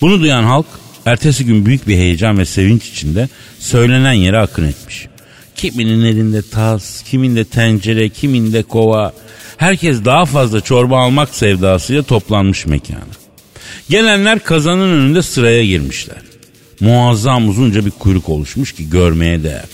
[0.00, 0.66] Bunu duyan halk
[1.06, 5.06] ertesi gün büyük bir heyecan ve sevinç içinde söylenen yere akın etmiş.
[5.56, 9.12] Kiminin elinde tas, kiminde tencere, kiminde kova.
[9.56, 13.00] Herkes daha fazla çorba almak sevdasıyla toplanmış mekana.
[13.90, 16.18] Gelenler kazanın önünde sıraya girmişler.
[16.80, 19.64] Muazzam uzunca bir kuyruk oluşmuş ki görmeye değer.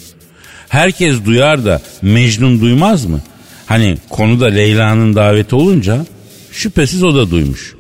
[0.69, 3.21] Herkes duyar da Mecnun duymaz mı?
[3.67, 6.07] Hani konuda Leyla'nın daveti olunca
[6.53, 7.75] şüphesiz o da duymuş.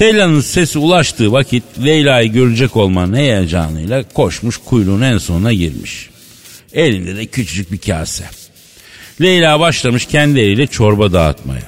[0.00, 6.10] Leyla'nın sesi ulaştığı vakit Leyla'yı görecek olmanın heyecanıyla koşmuş kuyruğun en sonuna girmiş.
[6.72, 8.24] Elinde de küçücük bir kase.
[9.20, 11.62] Leyla başlamış kendi eliyle çorba dağıtmaya.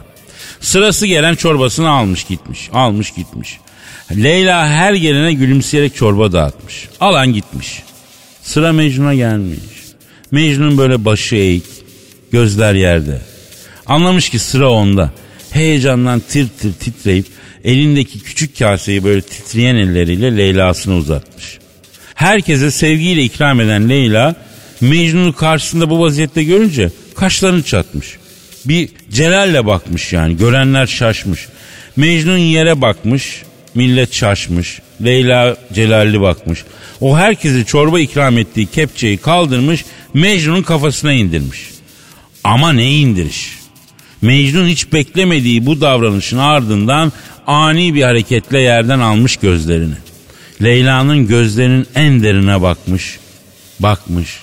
[0.61, 2.71] Sırası gelen çorbasını almış gitmiş.
[2.73, 3.59] Almış gitmiş.
[4.17, 6.89] Leyla her gelene gülümseyerek çorba dağıtmış.
[7.01, 7.83] Alan gitmiş.
[8.43, 9.59] Sıra Mecnun'a gelmiş.
[10.31, 11.65] Mecnun böyle başı eğik,
[12.31, 13.21] gözler yerde.
[13.87, 15.11] Anlamış ki sıra onda.
[15.51, 17.27] Heyecandan tir tir titreyip
[17.65, 21.59] elindeki küçük kaseyi böyle titreyen elleriyle Leyla'sına uzatmış.
[22.15, 24.35] Herkese sevgiyle ikram eden Leyla
[24.81, 28.19] Mecnun'u karşısında bu vaziyette görünce kaşlarını çatmış.
[28.65, 31.49] Bir Celal'le bakmış yani görenler şaşmış.
[31.97, 33.43] Mecnun yere bakmış
[33.75, 34.81] millet şaşmış.
[35.05, 36.65] Leyla Celalli bakmış.
[37.01, 41.61] O herkese çorba ikram ettiği kepçeyi kaldırmış Mecnun'un kafasına indirmiş.
[42.45, 43.63] Ama ne indiriş?
[44.23, 47.13] Mecnun hiç beklemediği bu davranışın ardından
[47.47, 49.95] ani bir hareketle yerden almış gözlerini.
[50.63, 53.19] Leyla'nın gözlerinin en derine bakmış,
[53.81, 54.41] bakmış,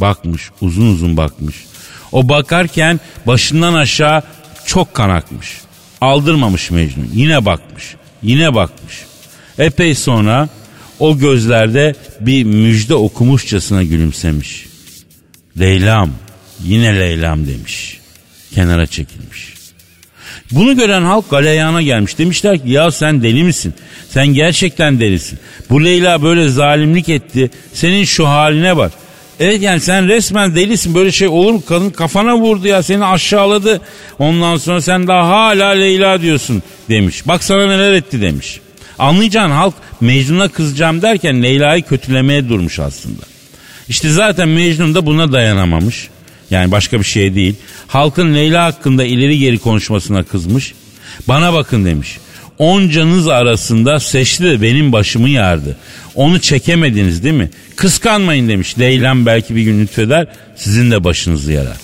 [0.00, 1.56] bakmış, uzun uzun bakmış.
[2.12, 4.22] O bakarken başından aşağı
[4.66, 5.60] çok kan akmış.
[6.00, 7.10] Aldırmamış Mecnun.
[7.14, 8.94] Yine bakmış, yine bakmış.
[9.58, 10.48] Epey sonra
[10.98, 14.66] o gözlerde bir müjde okumuşçasına gülümsemiş.
[15.60, 16.14] Leyla'm,
[16.64, 18.00] yine Leyla'm demiş.
[18.54, 19.51] Kenara çekilmiş.
[20.52, 22.18] Bunu gören halk galeyana gelmiş.
[22.18, 23.74] Demişler ki ya sen deli misin?
[24.08, 25.38] Sen gerçekten delisin.
[25.70, 27.50] Bu Leyla böyle zalimlik etti.
[27.74, 28.92] Senin şu haline bak.
[29.40, 30.94] Evet yani sen resmen delisin.
[30.94, 31.62] Böyle şey olur mu?
[31.68, 33.80] Kadın kafana vurdu ya seni aşağıladı.
[34.18, 37.28] Ondan sonra sen daha hala Leyla diyorsun demiş.
[37.28, 38.60] Bak sana neler etti demiş.
[38.98, 43.22] Anlayacağın halk Mecnun'a kızacağım derken Leyla'yı kötülemeye durmuş aslında.
[43.88, 46.08] İşte zaten Mecnun da buna dayanamamış.
[46.52, 47.54] Yani başka bir şey değil.
[47.86, 50.74] Halkın Leyla hakkında ileri geri konuşmasına kızmış.
[51.28, 52.18] Bana bakın demiş.
[52.58, 55.76] Oncanız arasında seçti de benim başımı yardı.
[56.14, 57.50] Onu çekemediniz değil mi?
[57.76, 58.78] Kıskanmayın demiş.
[58.78, 61.76] Leyla'm belki bir gün lütfeder sizin de başınızı yarar.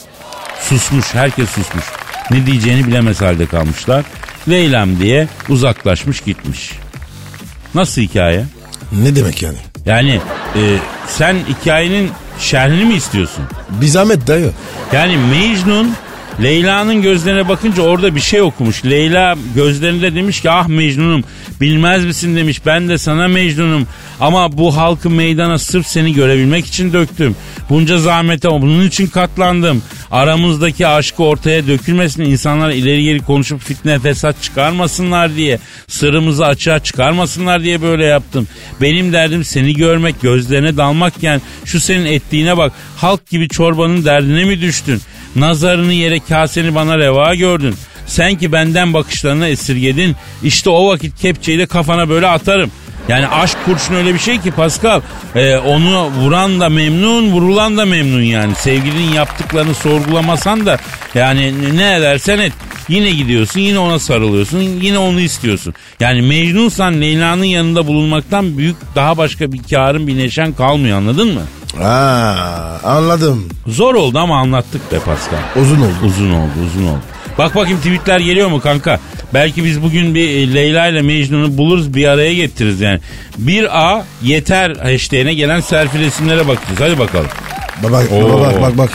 [0.60, 1.84] Susmuş herkes susmuş.
[2.30, 4.04] Ne diyeceğini bilemez halde kalmışlar.
[4.48, 6.70] Leyla'm diye uzaklaşmış gitmiş.
[7.74, 8.44] Nasıl hikaye?
[8.92, 9.58] Ne demek yani?
[9.86, 10.20] Yani
[10.56, 10.60] e,
[11.08, 13.44] sen hikayenin şerhini mi istiyorsun?
[13.70, 14.52] Bir zahmet dayı.
[14.92, 15.92] Yani Mecnun
[16.42, 18.84] Leyla'nın gözlerine bakınca orada bir şey okumuş.
[18.84, 21.24] Leyla gözlerinde demiş ki ah Mecnun'um
[21.60, 23.86] bilmez misin demiş ben de sana Mecnun'um.
[24.20, 27.36] Ama bu halkı meydana sırf seni görebilmek için döktüm.
[27.70, 29.82] Bunca zahmete bunun için katlandım.
[30.10, 35.58] Aramızdaki aşkı ortaya dökülmesin insanlar ileri geri konuşup fitne fesat çıkarmasınlar diye.
[35.88, 38.48] Sırrımızı açığa çıkarmasınlar diye böyle yaptım.
[38.80, 42.72] Benim derdim seni görmek gözlerine dalmakken şu senin ettiğine bak.
[42.96, 45.00] Halk gibi çorbanın derdine mi düştün?
[45.38, 47.74] Nazarını yere kaseni bana reva gördün.
[48.06, 50.16] Sen ki benden bakışlarını esirgedin.
[50.42, 52.70] İşte o vakit kepçeyi de kafana böyle atarım.
[53.08, 55.00] Yani aşk kurşun öyle bir şey ki Pascal.
[55.34, 58.54] e, onu vuran da memnun, vurulan da memnun yani.
[58.54, 60.78] Sevgilinin yaptıklarını sorgulamasan da
[61.14, 62.52] yani ne edersen et.
[62.88, 65.74] Yine gidiyorsun, yine ona sarılıyorsun, yine onu istiyorsun.
[66.00, 71.40] Yani Mecnunsan Leyla'nın yanında bulunmaktan büyük daha başka bir karın bir neşen kalmıyor anladın mı?
[71.82, 73.48] Ha, anladım.
[73.66, 75.62] Zor oldu ama anlattık be Pascal.
[75.62, 75.94] Uzun oldu.
[76.06, 77.00] Uzun oldu uzun oldu.
[77.38, 79.00] Bak bakayım tweetler geliyor mu kanka?
[79.34, 83.00] Belki biz bugün bir e, Leyla ile Mecnun'u buluruz bir araya getiririz yani.
[83.38, 86.80] Bir A yeter hashtag'ine gelen selfie resimlere bakacağız.
[86.80, 87.28] Hadi bakalım.
[87.82, 88.40] Bak bak Oo.
[88.40, 88.90] bak bak bak.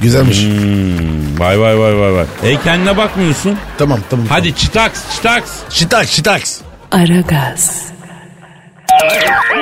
[0.00, 0.42] Güzelmiş.
[0.42, 2.24] Hmm, vay vay vay vay vay.
[2.44, 3.56] E kendine bakmıyorsun.
[3.78, 4.26] Tamam tamam.
[4.28, 5.50] Hadi çıtaks çıtaks.
[5.70, 6.60] Şitaks şitaks.
[6.92, 7.82] Aragaz,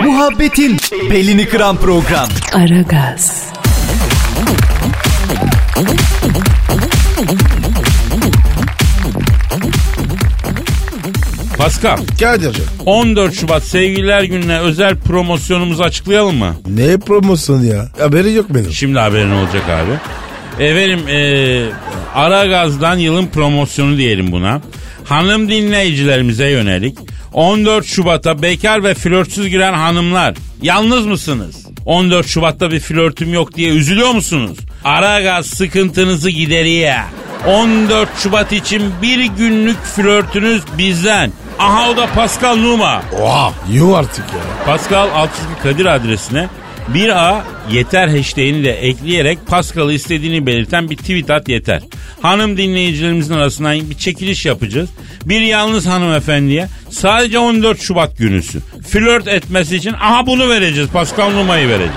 [0.02, 0.76] Muhabbetin
[1.10, 2.28] belini kıran program.
[2.52, 3.42] Aragaz,
[11.66, 12.64] Pascal Kadir'cim.
[12.86, 16.56] 14 Şubat Sevgililer Günü'ne özel promosyonumuzu açıklayalım mı?
[16.68, 17.88] Ne promosyon ya?
[17.98, 18.72] Haberi yok benim.
[18.72, 19.92] Şimdi haberin olacak abi.
[20.64, 21.68] Efendim e,
[22.14, 24.60] Aragaz'dan yılın promosyonu diyelim buna.
[25.04, 26.98] Hanım dinleyicilerimize yönelik
[27.32, 31.66] 14 Şubat'a bekar ve flörtsüz giren hanımlar yalnız mısınız?
[31.86, 34.58] 14 Şubat'ta bir flörtüm yok diye üzülüyor musunuz?
[34.84, 36.94] Aragaz sıkıntınızı gideriyor.
[37.46, 41.32] 14 Şubat için bir günlük flörtünüz bizden.
[41.58, 43.02] Aha o da Pascal Numa.
[43.22, 43.52] Oha.
[43.70, 44.64] Yuh artık ya.
[44.66, 46.48] Pascal Altçizgi Kadir adresine
[46.94, 51.82] 1A yeter hashtagini de ekleyerek Pascal'ı istediğini belirten bir tweet at yeter.
[52.22, 54.90] Hanım dinleyicilerimizin arasından bir çekiliş yapacağız.
[55.24, 60.88] Bir yalnız hanımefendiye sadece 14 Şubat günüsü flört etmesi için aha bunu vereceğiz.
[60.90, 61.92] Pascal Numa'yı vereceğiz.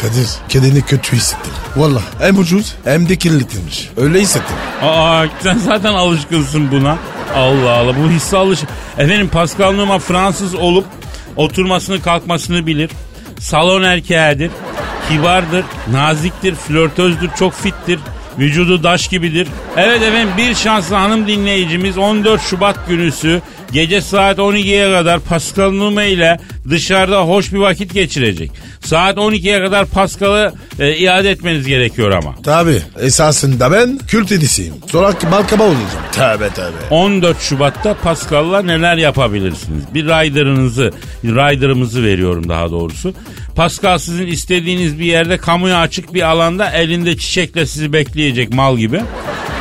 [0.00, 1.52] Kadir kendini kötü hissettim.
[1.76, 3.88] Valla hem ucuz hem de kirletilmiş.
[3.96, 4.56] Öyle hissettim.
[4.82, 6.98] Aa sen zaten alışkınsın buna.
[7.34, 8.60] Allah Allah bu hisse alış.
[8.98, 10.84] Efendim Pascal Numa Fransız olup
[11.36, 12.90] oturmasını kalkmasını bilir.
[13.40, 14.50] Salon erkeğidir.
[15.08, 18.00] Kibardır, naziktir, flörtözdür, çok fittir.
[18.38, 19.48] Vücudu daş gibidir.
[19.76, 26.02] Evet efendim bir şanslı hanım dinleyicimiz 14 Şubat günüsü gece saat 12'ye kadar Pascal Numa
[26.02, 26.38] ile
[26.70, 28.50] dışarıda hoş bir vakit geçirecek.
[28.80, 32.34] Saat 12'ye kadar Pascal'ı e, iade etmeniz gerekiyor ama.
[32.42, 34.74] Tabi esasında ben kült edisiyim.
[34.90, 35.88] Sonra balkaba olacağım.
[36.12, 36.76] Tövbe tövbe.
[36.90, 39.84] 14 Şubat'ta Pascal'la neler yapabilirsiniz?
[39.94, 40.90] Bir rider'ınızı,
[41.24, 43.14] rider'ımızı veriyorum daha doğrusu.
[43.56, 49.00] Pascal sizin istediğiniz bir yerde kamuya açık bir alanda elinde çiçekle sizi bekleyecek mal gibi.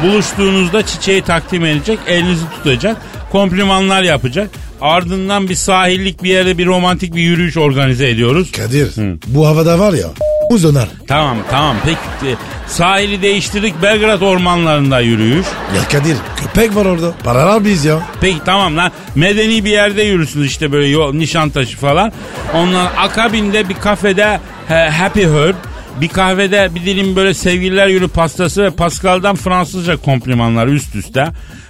[0.03, 2.97] Buluştuğunuzda çiçeği takdim edecek, elinizi tutacak,
[3.31, 4.49] komplimanlar yapacak.
[4.81, 8.51] Ardından bir sahillik bir yerde bir romantik bir yürüyüş organize ediyoruz.
[8.51, 8.91] Kadir
[9.27, 10.07] bu havada var ya
[10.49, 10.87] Uz döner.
[11.07, 12.35] Tamam tamam peki e,
[12.67, 15.45] sahili değiştirdik Belgrad ormanlarında yürüyüş.
[15.75, 17.13] Ya Kadir köpek var orada.
[17.23, 17.99] Paralar biz ya.
[18.21, 22.11] Peki tamam lan medeni bir yerde yürürsünüz işte böyle yol, Nişantaşı falan.
[22.53, 25.55] Ondan akabinde bir kafede Happy Herb
[26.01, 31.27] bir kahvede bir dilim böyle sevgililer günü pastası ve Pascal'dan Fransızca komplimanlar üst üste.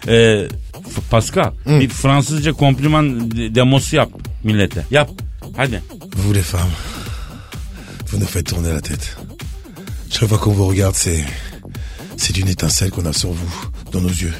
[0.08, 0.48] Ee,
[1.12, 4.10] Pascal bir Fransızca kompliman de- demosu yap
[4.44, 4.86] millete.
[4.92, 5.10] Yap.
[5.58, 5.82] Hadi.
[6.16, 6.72] Vous les femmes,
[8.12, 9.18] vous nous faites tourner la tête.
[10.10, 11.24] Chaque fois qu'on vous regarde, c'est
[12.18, 13.54] c'est une étincelle qu'on a sur vous,
[13.92, 14.34] dans nos yeux,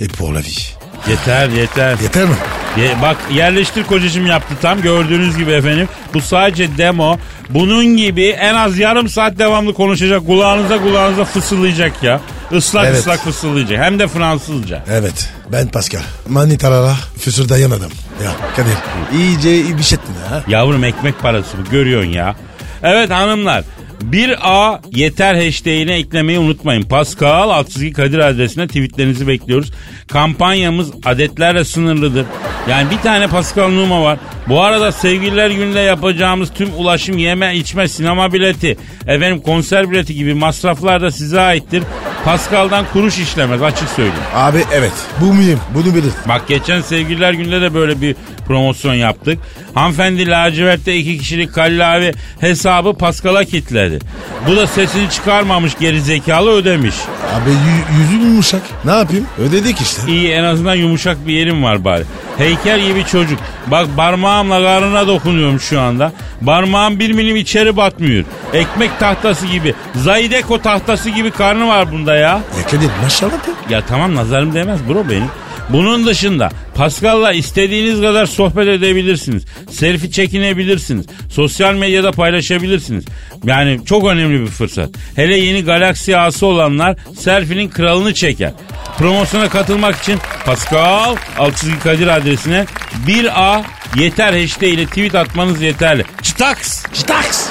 [0.00, 0.75] et pour la vie.
[1.08, 1.96] Yeter yeter.
[2.02, 2.34] Yeter mi?
[2.76, 5.88] Ye- bak yerleştir kocacığım yaptı tam gördüğünüz gibi efendim.
[6.14, 7.18] Bu sadece demo.
[7.50, 10.26] Bunun gibi en az yarım saat devamlı konuşacak.
[10.26, 12.20] Kulağınıza kulağınıza fısıldayacak ya.
[12.52, 12.98] Islak Evet.
[12.98, 13.78] ıslak fısıldayacak.
[13.84, 14.84] Hem de Fransızca.
[14.90, 16.00] Evet, ben Pascal.
[16.28, 17.90] Manitarara fısırdayan adam.
[18.24, 18.72] Ya Kadir,
[19.18, 19.48] iyice
[19.82, 20.42] şey ettin ha.
[20.48, 22.34] Yavrum ekmek parası bu görüyorsun ya.
[22.82, 23.64] Evet hanımlar.
[24.02, 26.82] Bir A yeter hashtag'ine eklemeyi unutmayın.
[26.82, 29.72] Pascal Altçizgi Kadir adresine tweetlerinizi bekliyoruz.
[30.08, 32.26] Kampanyamız adetlerle sınırlıdır.
[32.70, 34.18] Yani bir tane Pascal Numa var.
[34.48, 40.34] Bu arada sevgililer gününde yapacağımız tüm ulaşım, yeme, içme, sinema bileti, efendim konser bileti gibi
[40.34, 41.82] masraflar da size aittir.
[42.24, 44.18] Pascal'dan kuruş işlemez açık söyleyeyim.
[44.34, 46.12] Abi evet, bu mühim, bunu bilir.
[46.28, 49.38] Bak geçen sevgililer günde de böyle bir promosyon yaptık.
[49.74, 53.44] Hanımefendi lacivertte iki kişilik kallavi hesabı Paskal'a
[53.86, 54.04] kitledi.
[54.48, 56.94] Bu da sesini çıkarmamış geri zekalı ödemiş.
[57.34, 58.62] Abi yü- yüzü yumuşak.
[58.84, 59.26] Ne yapayım?
[59.38, 60.02] Ödedik işte.
[60.12, 62.04] İyi en azından yumuşak bir yerim var bari.
[62.38, 63.38] Heykel gibi çocuk.
[63.66, 66.12] Bak parmağımla karnına dokunuyorum şu anda.
[66.46, 68.24] Parmağım bir milim içeri batmıyor.
[68.54, 69.74] Ekmek tahtası gibi.
[69.94, 72.20] Zaydeko tahtası gibi karnı var bunda ya.
[72.28, 73.74] Ya Kadir maşallah de.
[73.74, 75.28] Ya tamam nazarım değmez bro benim.
[75.68, 79.44] Bunun dışında Pascal'la istediğiniz kadar sohbet edebilirsiniz.
[79.70, 81.06] Selfie çekinebilirsiniz.
[81.30, 83.04] Sosyal medyada paylaşabilirsiniz.
[83.44, 84.90] Yani çok önemli bir fırsat.
[85.16, 88.52] Hele yeni Galaxy A'sı olanlar selfie'nin kralını çeker.
[88.98, 92.66] Promosyona katılmak için Pascal Altçizgi Kadir adresine
[93.06, 93.62] 1A
[93.96, 96.04] yeter hashtag ile tweet atmanız yeterli.
[96.22, 96.84] Çıtaks!
[96.94, 97.46] Çıtaks!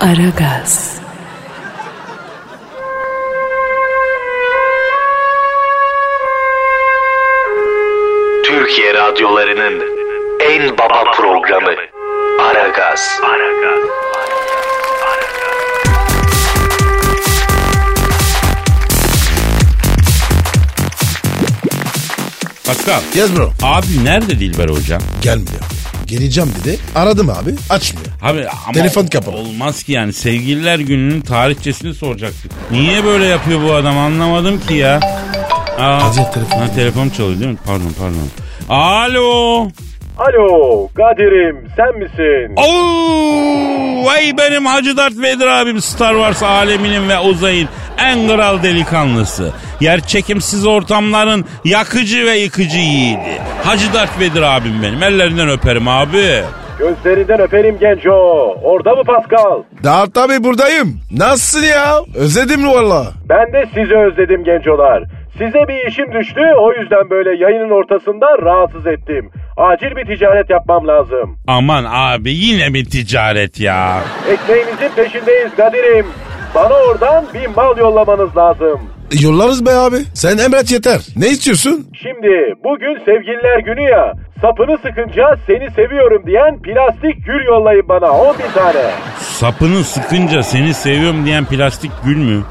[0.00, 0.94] Aragaz,
[9.16, 9.82] radyolarının
[10.40, 11.70] en baba programı
[12.42, 13.20] Aragaz.
[22.66, 23.00] Pascal.
[23.14, 23.52] Yes bro.
[23.62, 25.02] Abi nerede Dilber hocam?
[25.22, 25.60] Gelmiyor.
[26.06, 26.78] Geleceğim dedi.
[26.94, 27.54] Aradım abi.
[27.70, 28.06] Açmıyor.
[28.22, 29.36] Abi ama Telefon kapalı.
[29.36, 32.52] Olmaz ki yani sevgililer gününün tarihçesini soracaktık.
[32.70, 35.00] Niye böyle yapıyor bu adam anlamadım ki ya.
[35.78, 36.58] Aa, Hadi telefon.
[36.58, 37.58] Ha, telefon çalıyor değil mi?
[37.66, 38.28] Pardon pardon.
[38.68, 39.68] Alo.
[40.18, 42.54] Alo Kadir'im sen misin?
[42.56, 49.52] Oo, vay benim Hacı Dert Vedir abim Star Wars aleminin ve uzayın en kral delikanlısı.
[49.80, 53.40] Yer çekimsiz ortamların yakıcı ve yıkıcı yiğidi.
[53.64, 55.02] Hacı Dert Vedir abim benim.
[55.02, 56.42] Ellerinden öperim abi.
[56.78, 58.12] Gözlerinden öperim genco.
[58.62, 59.62] Orada mı Pascal?
[59.84, 61.00] Daha tabii buradayım.
[61.10, 61.96] Nasılsın ya?
[62.14, 63.06] Özledim valla.
[63.28, 65.02] Ben de sizi özledim gencolar.
[65.38, 69.30] Size bir işim düştü o yüzden böyle yayının ortasında rahatsız ettim.
[69.56, 71.38] Acil bir ticaret yapmam lazım.
[71.46, 74.00] Aman abi yine bir ticaret ya.
[74.30, 76.06] Ekmeğinizin peşindeyiz Kadir'im.
[76.54, 78.80] Bana oradan bir mal yollamanız lazım.
[79.22, 79.96] Yollarız be abi.
[80.14, 81.00] Sen emret yeter.
[81.16, 81.86] Ne istiyorsun?
[82.02, 84.12] Şimdi bugün sevgililer günü ya.
[84.40, 88.90] Sapını sıkınca seni seviyorum diyen plastik gül yollayın bana 10 bin tane.
[89.18, 92.42] Sapını sıkınca seni seviyorum diyen plastik gül mü?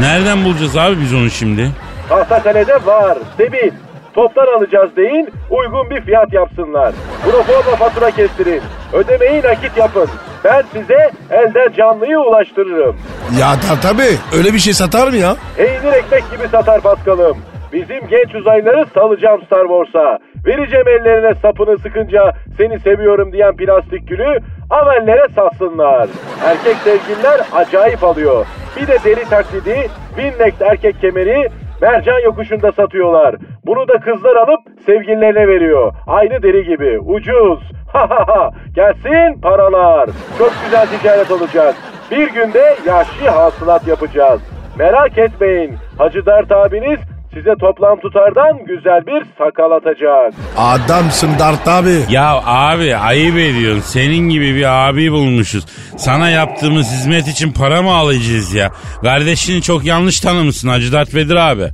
[0.00, 1.70] Nereden bulacağız abi biz onu şimdi?
[2.08, 3.18] Tahtakale'de var.
[3.36, 3.70] Sebil.
[4.14, 6.92] Toptan alacağız deyin, uygun bir fiyat yapsınlar.
[7.24, 8.62] Proforma fatura kestirin.
[8.92, 10.08] Ödemeyi nakit yapın.
[10.44, 12.96] Ben size elden canlıyı ulaştırırım.
[13.40, 14.18] Ya da tabii.
[14.38, 15.36] Öyle bir şey satar mı ya?
[15.56, 17.36] Peynir ekmek gibi satar Paskal'ım.
[17.72, 20.18] Bizim genç uzaylıları salacağım Star Wars'a.
[20.46, 24.38] Vereceğim ellerine sapını sıkınca seni seviyorum diyen plastik gülü
[24.70, 26.08] amellere satsınlar.
[26.44, 28.46] Erkek sevgililer acayip alıyor.
[28.76, 31.48] Bir de deri taklidi, Winnex erkek kemeri,
[31.82, 33.36] mercan yokuşunda satıyorlar.
[33.66, 35.92] Bunu da kızlar alıp sevgililerine veriyor.
[36.06, 36.98] Aynı deri gibi.
[36.98, 37.60] Ucuz.
[37.92, 38.50] Ha ha ha.
[38.74, 40.10] Gelsin paralar.
[40.38, 41.74] Çok güzel ticaret olacak.
[42.10, 44.40] Bir günde yaşlı hasılat yapacağız.
[44.78, 45.76] Merak etmeyin.
[45.98, 47.00] Hacı Dert abiniz
[47.36, 50.32] size toplam tutardan güzel bir sakal atacak.
[50.58, 52.12] Adamsın Dart abi.
[52.14, 53.80] Ya abi ayıp ediyorsun.
[53.80, 55.66] Senin gibi bir abi bulmuşuz.
[55.96, 58.70] Sana yaptığımız hizmet için para mı alacağız ya?
[59.02, 61.62] Kardeşini çok yanlış tanımışsın Hacı Dert Vedir abi.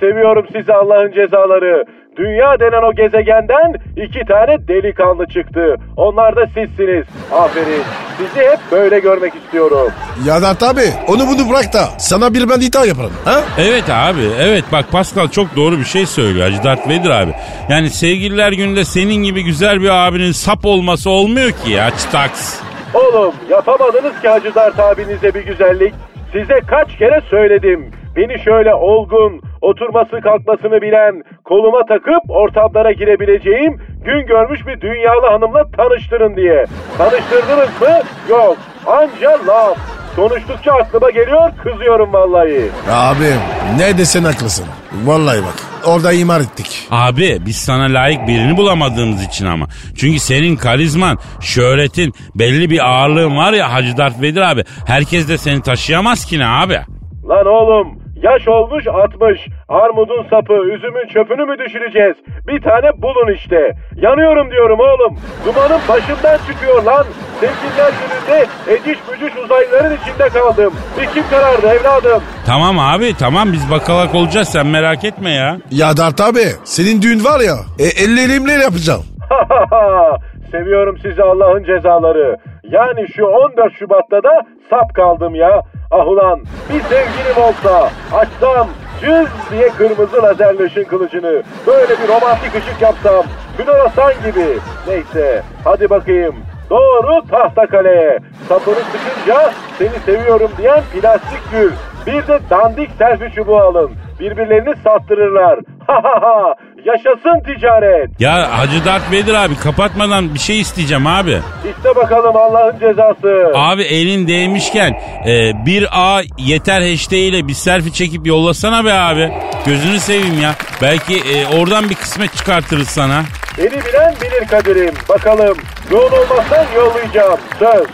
[0.00, 1.84] Seviyorum sizi Allah'ın cezaları.
[2.18, 5.76] Dünya denen o gezegenden iki tane delikanlı çıktı.
[5.96, 7.04] Onlar da sizsiniz.
[7.32, 7.82] Aferin.
[8.18, 9.92] Sizi hep böyle görmek istiyorum.
[10.26, 13.12] Ya da tabii onu bunu bırak da sana bir ben ithal yaparım.
[13.24, 13.40] Ha?
[13.58, 17.30] Evet abi evet bak Pascal çok doğru bir şey söylüyor Hacı Dert Vedir abi.
[17.68, 22.60] Yani sevgililer gününde senin gibi güzel bir abinin sap olması olmuyor ki ya çıtaks.
[22.94, 25.94] Oğlum yapamadınız ki Hacı Dert abinize bir güzellik.
[26.32, 27.90] Size kaç kere söyledim.
[28.18, 33.72] Beni şöyle olgun, oturması kalkmasını bilen, koluma takıp ortamlara girebileceğim,
[34.04, 36.64] gün görmüş bir dünyalı hanımla tanıştırın diye.
[36.98, 38.02] Tanıştırdınız mı?
[38.30, 38.56] Yok.
[38.86, 39.78] Anca laf.
[40.16, 42.70] Konuştukça aklıma geliyor, kızıyorum vallahi.
[42.90, 43.40] Abim
[43.78, 44.66] ne desen haklısın.
[45.04, 45.54] Vallahi bak
[45.86, 46.88] orada imar ettik.
[46.90, 49.66] Abi biz sana layık birini bulamadığımız için ama.
[49.96, 54.64] Çünkü senin karizman, şöhretin, belli bir ağırlığın var ya Hacı Dert Vedir abi.
[54.86, 56.80] Herkes de seni taşıyamaz ki ne abi?
[57.28, 59.38] Lan oğlum yaş olmuş 60.
[59.68, 62.16] Armudun sapı, üzümün çöpünü mü düşüreceğiz?
[62.48, 63.72] Bir tane bulun işte.
[63.96, 65.16] Yanıyorum diyorum oğlum.
[65.46, 67.04] Dumanın başımdan çıkıyor lan.
[67.40, 70.72] Sevgililer gününde eciş bücüş uzaylıların içinde kaldım.
[71.02, 72.22] İçim karardı evladım.
[72.46, 75.56] Tamam abi tamam biz bakalak olacağız sen merak etme ya.
[75.70, 79.02] Ya Dert abi senin düğün var ya e, ellerimle yapacağım.
[80.50, 82.36] Seviyorum sizi Allah'ın cezaları.
[82.70, 85.62] Yani şu 14 Şubat'ta da sap kaldım ya.
[85.90, 88.68] Ah ulan bir sevgilim olsa açsam
[89.00, 91.42] cız diye kırmızı lazerli ışın kılıcını.
[91.66, 93.24] Böyle bir romantik ışık yapsam.
[93.56, 94.58] Floresan gibi.
[94.88, 96.34] Neyse hadi bakayım.
[96.70, 98.18] Doğru tahta kaleye.
[98.48, 101.72] Sapını sıkınca seni seviyorum diyen plastik gül.
[102.06, 103.90] Bir de dandik selfie çubuğu alın.
[104.20, 105.58] Birbirlerini sattırırlar.
[105.88, 106.54] Ha ha ha.
[106.84, 108.20] Yaşasın ticaret.
[108.20, 111.38] Ya Hacı Dert Vedir abi kapatmadan bir şey isteyeceğim abi.
[111.76, 113.52] İşte bakalım Allah'ın cezası.
[113.54, 114.90] Abi elin değmişken
[115.26, 119.32] e, bir A yeter hashtag ile bir selfie çekip yollasana be abi.
[119.66, 120.54] Gözünü seveyim ya.
[120.82, 123.22] Belki e, oradan bir kısmet çıkartırız sana.
[123.58, 124.94] Beni bilen bilir kaderim.
[125.08, 125.56] Bakalım
[125.92, 127.38] yoğun olmazsan yollayacağım.
[127.58, 127.86] Söz.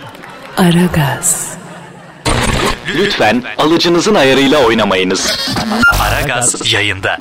[0.56, 1.53] Aragaz,
[2.96, 5.38] Lütfen alıcınızın ayarıyla oynamayınız.
[6.00, 7.18] Aragaz yayında.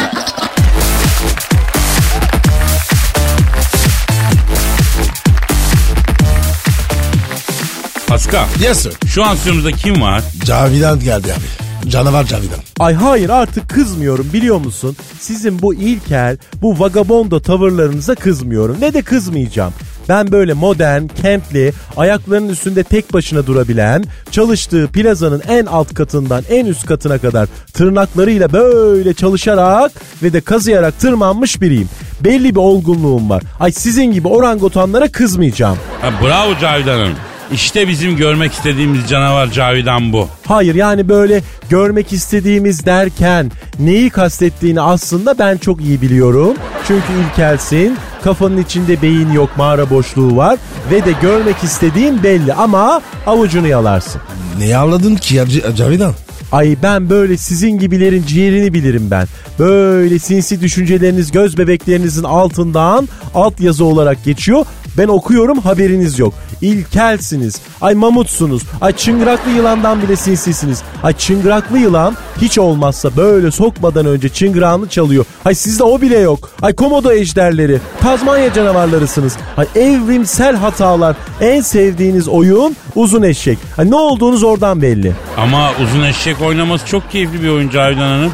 [8.08, 8.94] Pascal Yes sir.
[9.08, 10.22] şu an stüdyomuzda kim var?
[10.46, 11.64] Cavidan geldi abi.
[11.90, 12.60] Canavar Cavidan.
[12.80, 14.96] Ay hayır artık kızmıyorum biliyor musun?
[15.20, 18.78] Sizin bu ilkel, bu vagabondo tavırlarınıza kızmıyorum.
[18.82, 19.74] Ne de kızmayacağım.
[20.10, 26.66] Ben böyle modern, kentli, ayaklarının üstünde tek başına durabilen, çalıştığı plazanın en alt katından en
[26.66, 29.92] üst katına kadar tırnaklarıyla böyle çalışarak
[30.24, 31.90] ve de kazıyarak tırmanmış biriyim.
[32.22, 33.44] Belli bir olgunluğum var.
[33.60, 35.78] Ay sizin gibi orangotanlara kızmayacağım.
[36.02, 37.16] Ha, bravo Cavidan Hanım.
[37.54, 40.28] İşte bizim görmek istediğimiz canavar Cavidan bu.
[40.48, 46.54] Hayır yani böyle görmek istediğimiz derken neyi kastettiğini aslında ben çok iyi biliyorum.
[46.88, 50.58] Çünkü ilkelsin, kafanın içinde beyin yok, mağara boşluğu var
[50.92, 54.22] ve de görmek istediğin belli ama avucunu yalarsın.
[54.60, 56.14] Ne avladın ki ya C- Cavidan?
[56.52, 59.28] Ay ben böyle sizin gibilerin ciğerini bilirim ben.
[59.60, 64.66] Böyle sinsi düşünceleriniz göz bebeklerinizin altından alt yazı olarak geçiyor.
[64.98, 66.34] Ben okuyorum haberiniz yok.
[66.62, 67.62] İlkelsiniz.
[67.82, 68.64] Ay mamutsunuz.
[68.82, 70.82] Ay çıngıraklı yılandan bile sinsisiniz.
[71.04, 75.26] Ay çıngıraklı yılan hiç olmazsa böyle sokmadan önce çıngırağını çalıyor.
[75.46, 76.50] Ay sizde o bile yok.
[76.62, 77.80] Ay komodo ejderleri.
[78.00, 79.38] Tazmanya canavarlarısınız.
[79.58, 81.16] Ay evrimsel hatalar.
[81.42, 83.58] En sevdiğiniz oyun uzun eşek.
[83.78, 85.12] Ay ne olduğunuz oradan belli.
[85.38, 88.32] Ama uzun eşek oynaması çok keyifli bir oyun Cavidan Hanım.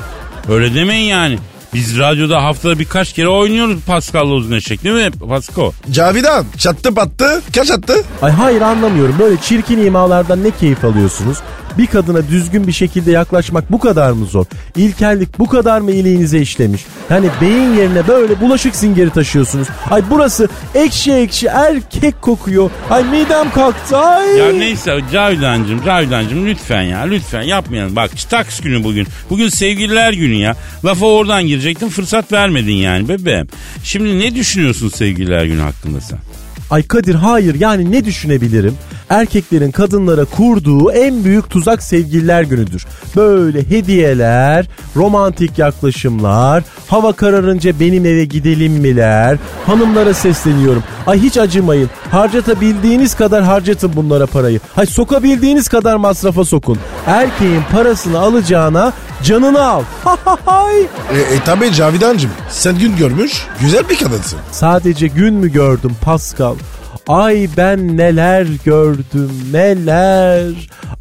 [0.50, 1.40] Öyle demeyin yani.
[1.74, 5.72] Biz radyoda haftada birkaç kere oynuyoruz Pascal'la uzun eşek değil mi Pascal?
[5.92, 8.04] Cavidan çattı pattı kaç attı?
[8.22, 9.16] Ay hayır anlamıyorum.
[9.20, 11.38] Böyle çirkin imalardan ne keyif alıyorsunuz?
[11.78, 14.46] Bir kadına düzgün bir şekilde yaklaşmak bu kadar mı zor?
[14.76, 16.86] İlkellik bu kadar mı iliğinize işlemiş?
[17.10, 19.68] Yani beyin yerine böyle bulaşık zingeri taşıyorsunuz.
[19.92, 22.72] Ay burası ekşi ekşi erkek kokuyor.
[22.90, 24.38] Ay midem kalktı ay.
[24.38, 27.96] Ya neyse Cavidan'cım Cavidan'cım lütfen ya lütfen yapmayalım.
[27.96, 29.08] Bak çıtaks günü bugün.
[29.30, 30.56] Bugün sevgililer günü ya.
[30.86, 33.48] Lafa oradan girecektin fırsat vermedin yani bebeğim.
[33.84, 36.20] Şimdi ne düşünüyorsun sevgililer günü hakkında sen?
[36.70, 38.78] Ay Kadir hayır yani ne düşünebilirim?
[39.10, 42.86] Erkeklerin kadınlara kurduğu en büyük tuzak sevgililer günüdür.
[43.16, 44.66] Böyle hediyeler,
[44.96, 50.84] romantik yaklaşımlar, hava kararınca benim eve gidelim miler, hanımlara sesleniyorum.
[51.08, 51.90] Ay hiç acımayın.
[52.12, 54.60] Harcatabildiğiniz kadar harcatın bunlara parayı.
[54.78, 56.78] Ay sokabildiğiniz kadar masrafa sokun.
[57.08, 58.94] Erkeğin parasını alacağına
[59.24, 59.84] canını al.
[60.46, 60.80] Hay.
[60.82, 64.40] E, e tabi Cavidancım sen gün görmüş güzel bir kadınsın.
[64.52, 66.56] Sadece gün mü gördüm Pascal?
[67.10, 70.52] Ay ben neler gördüm neler.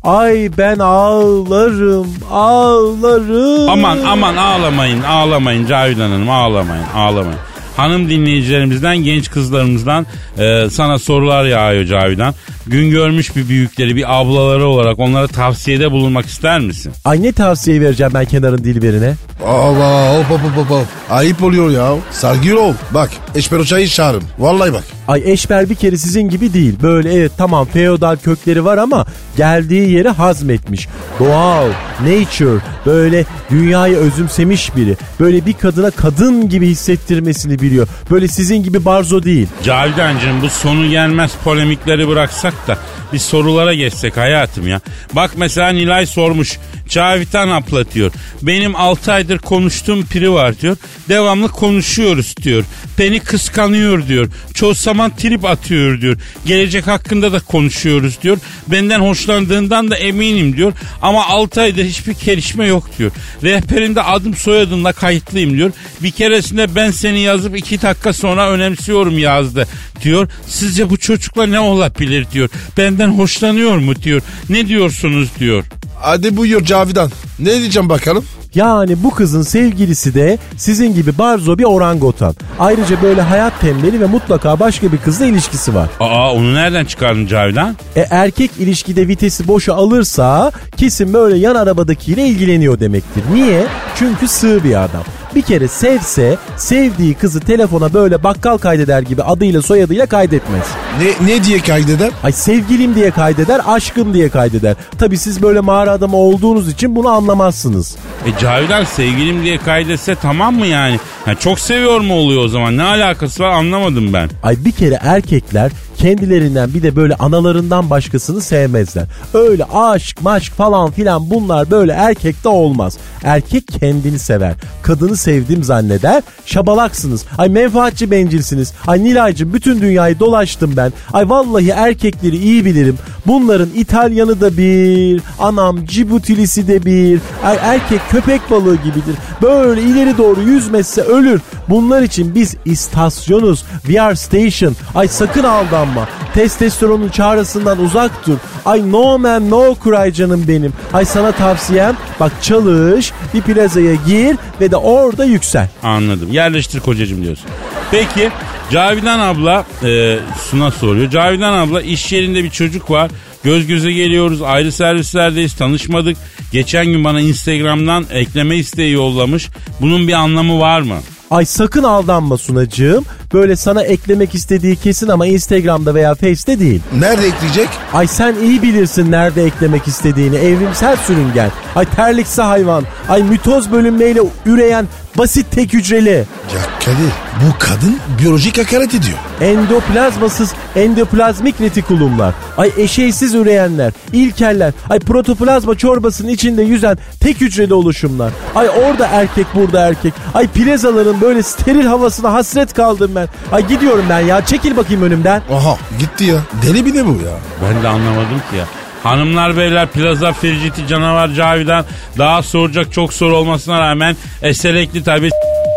[0.04, 3.68] Ay ben ağlarım ağlarım.
[3.68, 7.38] Aman aman ağlamayın ağlamayın Cavidan Hanım ağlamayın ağlamayın.
[7.76, 10.06] hanım dinleyicilerimizden, genç kızlarımızdan
[10.38, 12.34] e, sana sorular yağıyor Cavidan.
[12.66, 16.92] Gün görmüş bir büyükleri, bir ablaları olarak onlara tavsiyede bulunmak ister misin?
[17.04, 19.14] Ay ne tavsiye vereceğim ben kenarın dilberine?
[19.46, 20.86] Allah hop hop hop hop.
[21.10, 21.94] Ayıp oluyor ya.
[22.10, 22.74] Saygılı ol.
[22.94, 24.22] Bak Eşber Hoca'yı çağırın.
[24.38, 24.97] Vallahi bak.
[25.08, 26.74] Ay Eşber bir kere sizin gibi değil.
[26.82, 29.06] Böyle evet tamam feodal kökleri var ama
[29.36, 30.88] geldiği yeri hazmetmiş.
[31.18, 31.68] Doğal,
[32.00, 34.96] nature, böyle dünyayı özümsemiş biri.
[35.20, 37.88] Böyle bir kadına kadın gibi hissettirmesini biliyor.
[38.10, 39.48] Böyle sizin gibi barzo değil.
[39.62, 42.78] Cavidancığım bu sonu gelmez polemikleri bıraksak da
[43.12, 44.80] bir sorulara geçsek hayatım ya.
[45.12, 46.58] Bak mesela Nilay sormuş.
[46.88, 48.12] Cavidan abla diyor.
[48.42, 50.76] Benim 6 aydır konuştuğum piri var diyor.
[51.08, 52.64] Devamlı konuşuyoruz diyor.
[52.98, 54.28] Beni kıskanıyor diyor.
[54.54, 56.16] Çoğu zaman trip atıyor diyor.
[56.46, 58.38] Gelecek hakkında da konuşuyoruz diyor.
[58.66, 60.72] Benden hoşlandığından da eminim diyor.
[61.02, 63.10] Ama 6 aydır hiçbir gelişme yok diyor.
[63.42, 65.72] Rehberinde adım soyadımla kayıtlıyım diyor.
[66.02, 69.68] Bir keresinde ben seni yazıp 2 dakika sonra önemsiyorum yazdı
[70.02, 70.28] diyor.
[70.46, 72.48] Sizce bu çocukla ne olabilir diyor.
[72.76, 74.22] Benden hoşlanıyor mu diyor.
[74.48, 75.64] Ne diyorsunuz diyor.
[76.00, 77.10] Hadi buyur Cavidan.
[77.38, 78.24] Ne diyeceğim bakalım?
[78.54, 82.34] Yani bu kızın sevgilisi de sizin gibi barzo bir orangotan.
[82.58, 85.88] Ayrıca böyle hayat tembeli ve mutlaka başka bir kızla ilişkisi var.
[86.00, 87.76] Aa onu nereden çıkardın Cavidan?
[87.96, 93.22] E, erkek ilişkide vitesi boşa alırsa kesin böyle yan arabadakiyle ilgileniyor demektir.
[93.32, 93.66] Niye?
[93.98, 95.02] Çünkü sığ bir adam.
[95.34, 100.66] Bir kere sevse sevdiği kızı telefona böyle bakkal kaydeder gibi adıyla soyadıyla kaydetmez.
[101.00, 102.10] Ne, ne diye kaydeder?
[102.24, 104.76] Ay sevgilim diye kaydeder, aşkım diye kaydeder.
[104.98, 107.96] Tabi siz böyle mağara adamı olduğunuz için bunu anlamazsınız.
[108.26, 110.98] E Cavidan sevgilim diye kaydetse tamam mı yani?
[111.24, 112.76] Ha, çok seviyor mu oluyor o zaman?
[112.76, 114.30] Ne alakası var anlamadım ben.
[114.42, 119.04] Ay bir kere erkekler kendilerinden bir de böyle analarından başkasını sevmezler.
[119.34, 122.98] Öyle aşk maşk falan filan bunlar böyle erkekte olmaz.
[123.24, 124.54] Erkek kendini sever.
[124.82, 126.22] Kadını sevdim zanneder.
[126.46, 127.24] Şabalaksınız.
[127.38, 128.72] Ay menfaatçi bencilsiniz.
[128.86, 130.92] Ay Nilay'cığım bütün dünyayı dolaştım ben.
[131.12, 132.98] Ay vallahi erkekleri iyi bilirim.
[133.26, 137.20] Bunların İtalyanı da bir, anam Cibutilisi de bir.
[137.44, 139.16] Ay erkek köpek balığı gibidir.
[139.42, 141.40] Böyle ileri doğru yüzmezse ölür.
[141.68, 143.64] Bunlar için biz istasyonuz.
[143.82, 144.76] We are station.
[144.94, 145.87] Ay sakın aldanma.
[146.34, 148.36] Testosteronun çağrısından uzak dur.
[148.64, 150.72] Ay no man no cry canım benim.
[150.92, 155.68] Ay sana tavsiyem bak çalış bir plazaya gir ve de orada yüksel.
[155.82, 156.32] Anladım.
[156.32, 157.46] Yerleştir kocacığım diyorsun.
[157.90, 158.30] Peki
[158.70, 160.18] Cavidan abla e,
[160.50, 161.10] Suna soruyor.
[161.10, 163.10] Cavidan abla iş yerinde bir çocuk var.
[163.44, 164.42] Göz göze geliyoruz.
[164.42, 165.54] Ayrı servislerdeyiz.
[165.56, 166.16] Tanışmadık.
[166.52, 169.48] Geçen gün bana Instagram'dan ekleme isteği yollamış.
[169.80, 170.96] Bunun bir anlamı var mı?
[171.30, 173.04] Ay sakın aldanma Sunacığım.
[173.32, 176.80] Böyle sana eklemek istediği kesin ama Instagram'da veya Face'te değil.
[176.98, 177.68] Nerede ekleyecek?
[177.92, 180.36] Ay sen iyi bilirsin nerede eklemek istediğini.
[180.36, 181.50] Evrimsel sürüngen.
[181.76, 182.84] Ay terliksi hayvan.
[183.08, 184.86] Ay mitoz bölünmeyle üreyen
[185.18, 186.24] basit tek hücreli.
[186.54, 187.12] Ya Kadir
[187.46, 189.18] bu kadın biyolojik hakaret ediyor.
[189.40, 192.34] Endoplazmasız endoplazmik retikulumlar.
[192.56, 194.72] Ay eşeysiz üreyenler, ilkeller.
[194.90, 198.32] Ay protoplazma çorbasının içinde yüzen tek hücreli oluşumlar.
[198.54, 200.14] Ay orada erkek burada erkek.
[200.34, 203.28] Ay plazaların böyle steril havasına hasret kaldım ben.
[203.52, 205.42] Ay gidiyorum ben ya çekil bakayım önümden.
[205.52, 206.36] Aha gitti ya.
[206.62, 207.38] Deli bir de bu ya.
[207.64, 208.64] Ben de anlamadım ki ya.
[209.02, 211.84] Hanımlar beyler plaza friciti canavar Cavidan
[212.18, 215.30] daha soracak çok soru olmasına rağmen eselekli tabi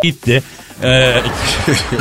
[0.03, 0.43] gitti.
[0.83, 1.13] Ee,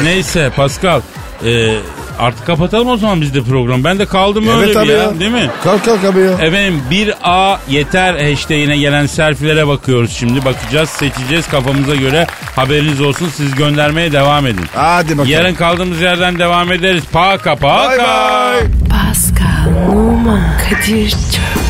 [0.04, 1.00] neyse Pascal
[1.46, 1.74] e,
[2.18, 3.84] artık kapatalım o zaman biz de program.
[3.84, 5.20] Ben de kaldım öyle Evet bir abi ya, ya.
[5.20, 5.50] değil mi?
[5.64, 6.30] Kalk kalk abi ya.
[6.32, 10.44] Efendim 1A yeter hashtagine gelen selfilere bakıyoruz şimdi.
[10.44, 12.26] Bakacağız, seçeceğiz kafamıza göre.
[12.56, 14.64] Haberiniz olsun siz göndermeye devam edin.
[14.74, 15.30] Hadi bakalım.
[15.30, 17.04] Yarın kaldığımız yerden devam ederiz.
[17.12, 17.88] Paka paka.
[17.88, 18.60] Bay bay.
[18.90, 21.69] Pascal, Oman, Kadir çok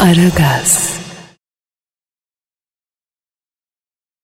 [0.00, 0.95] Aragaz.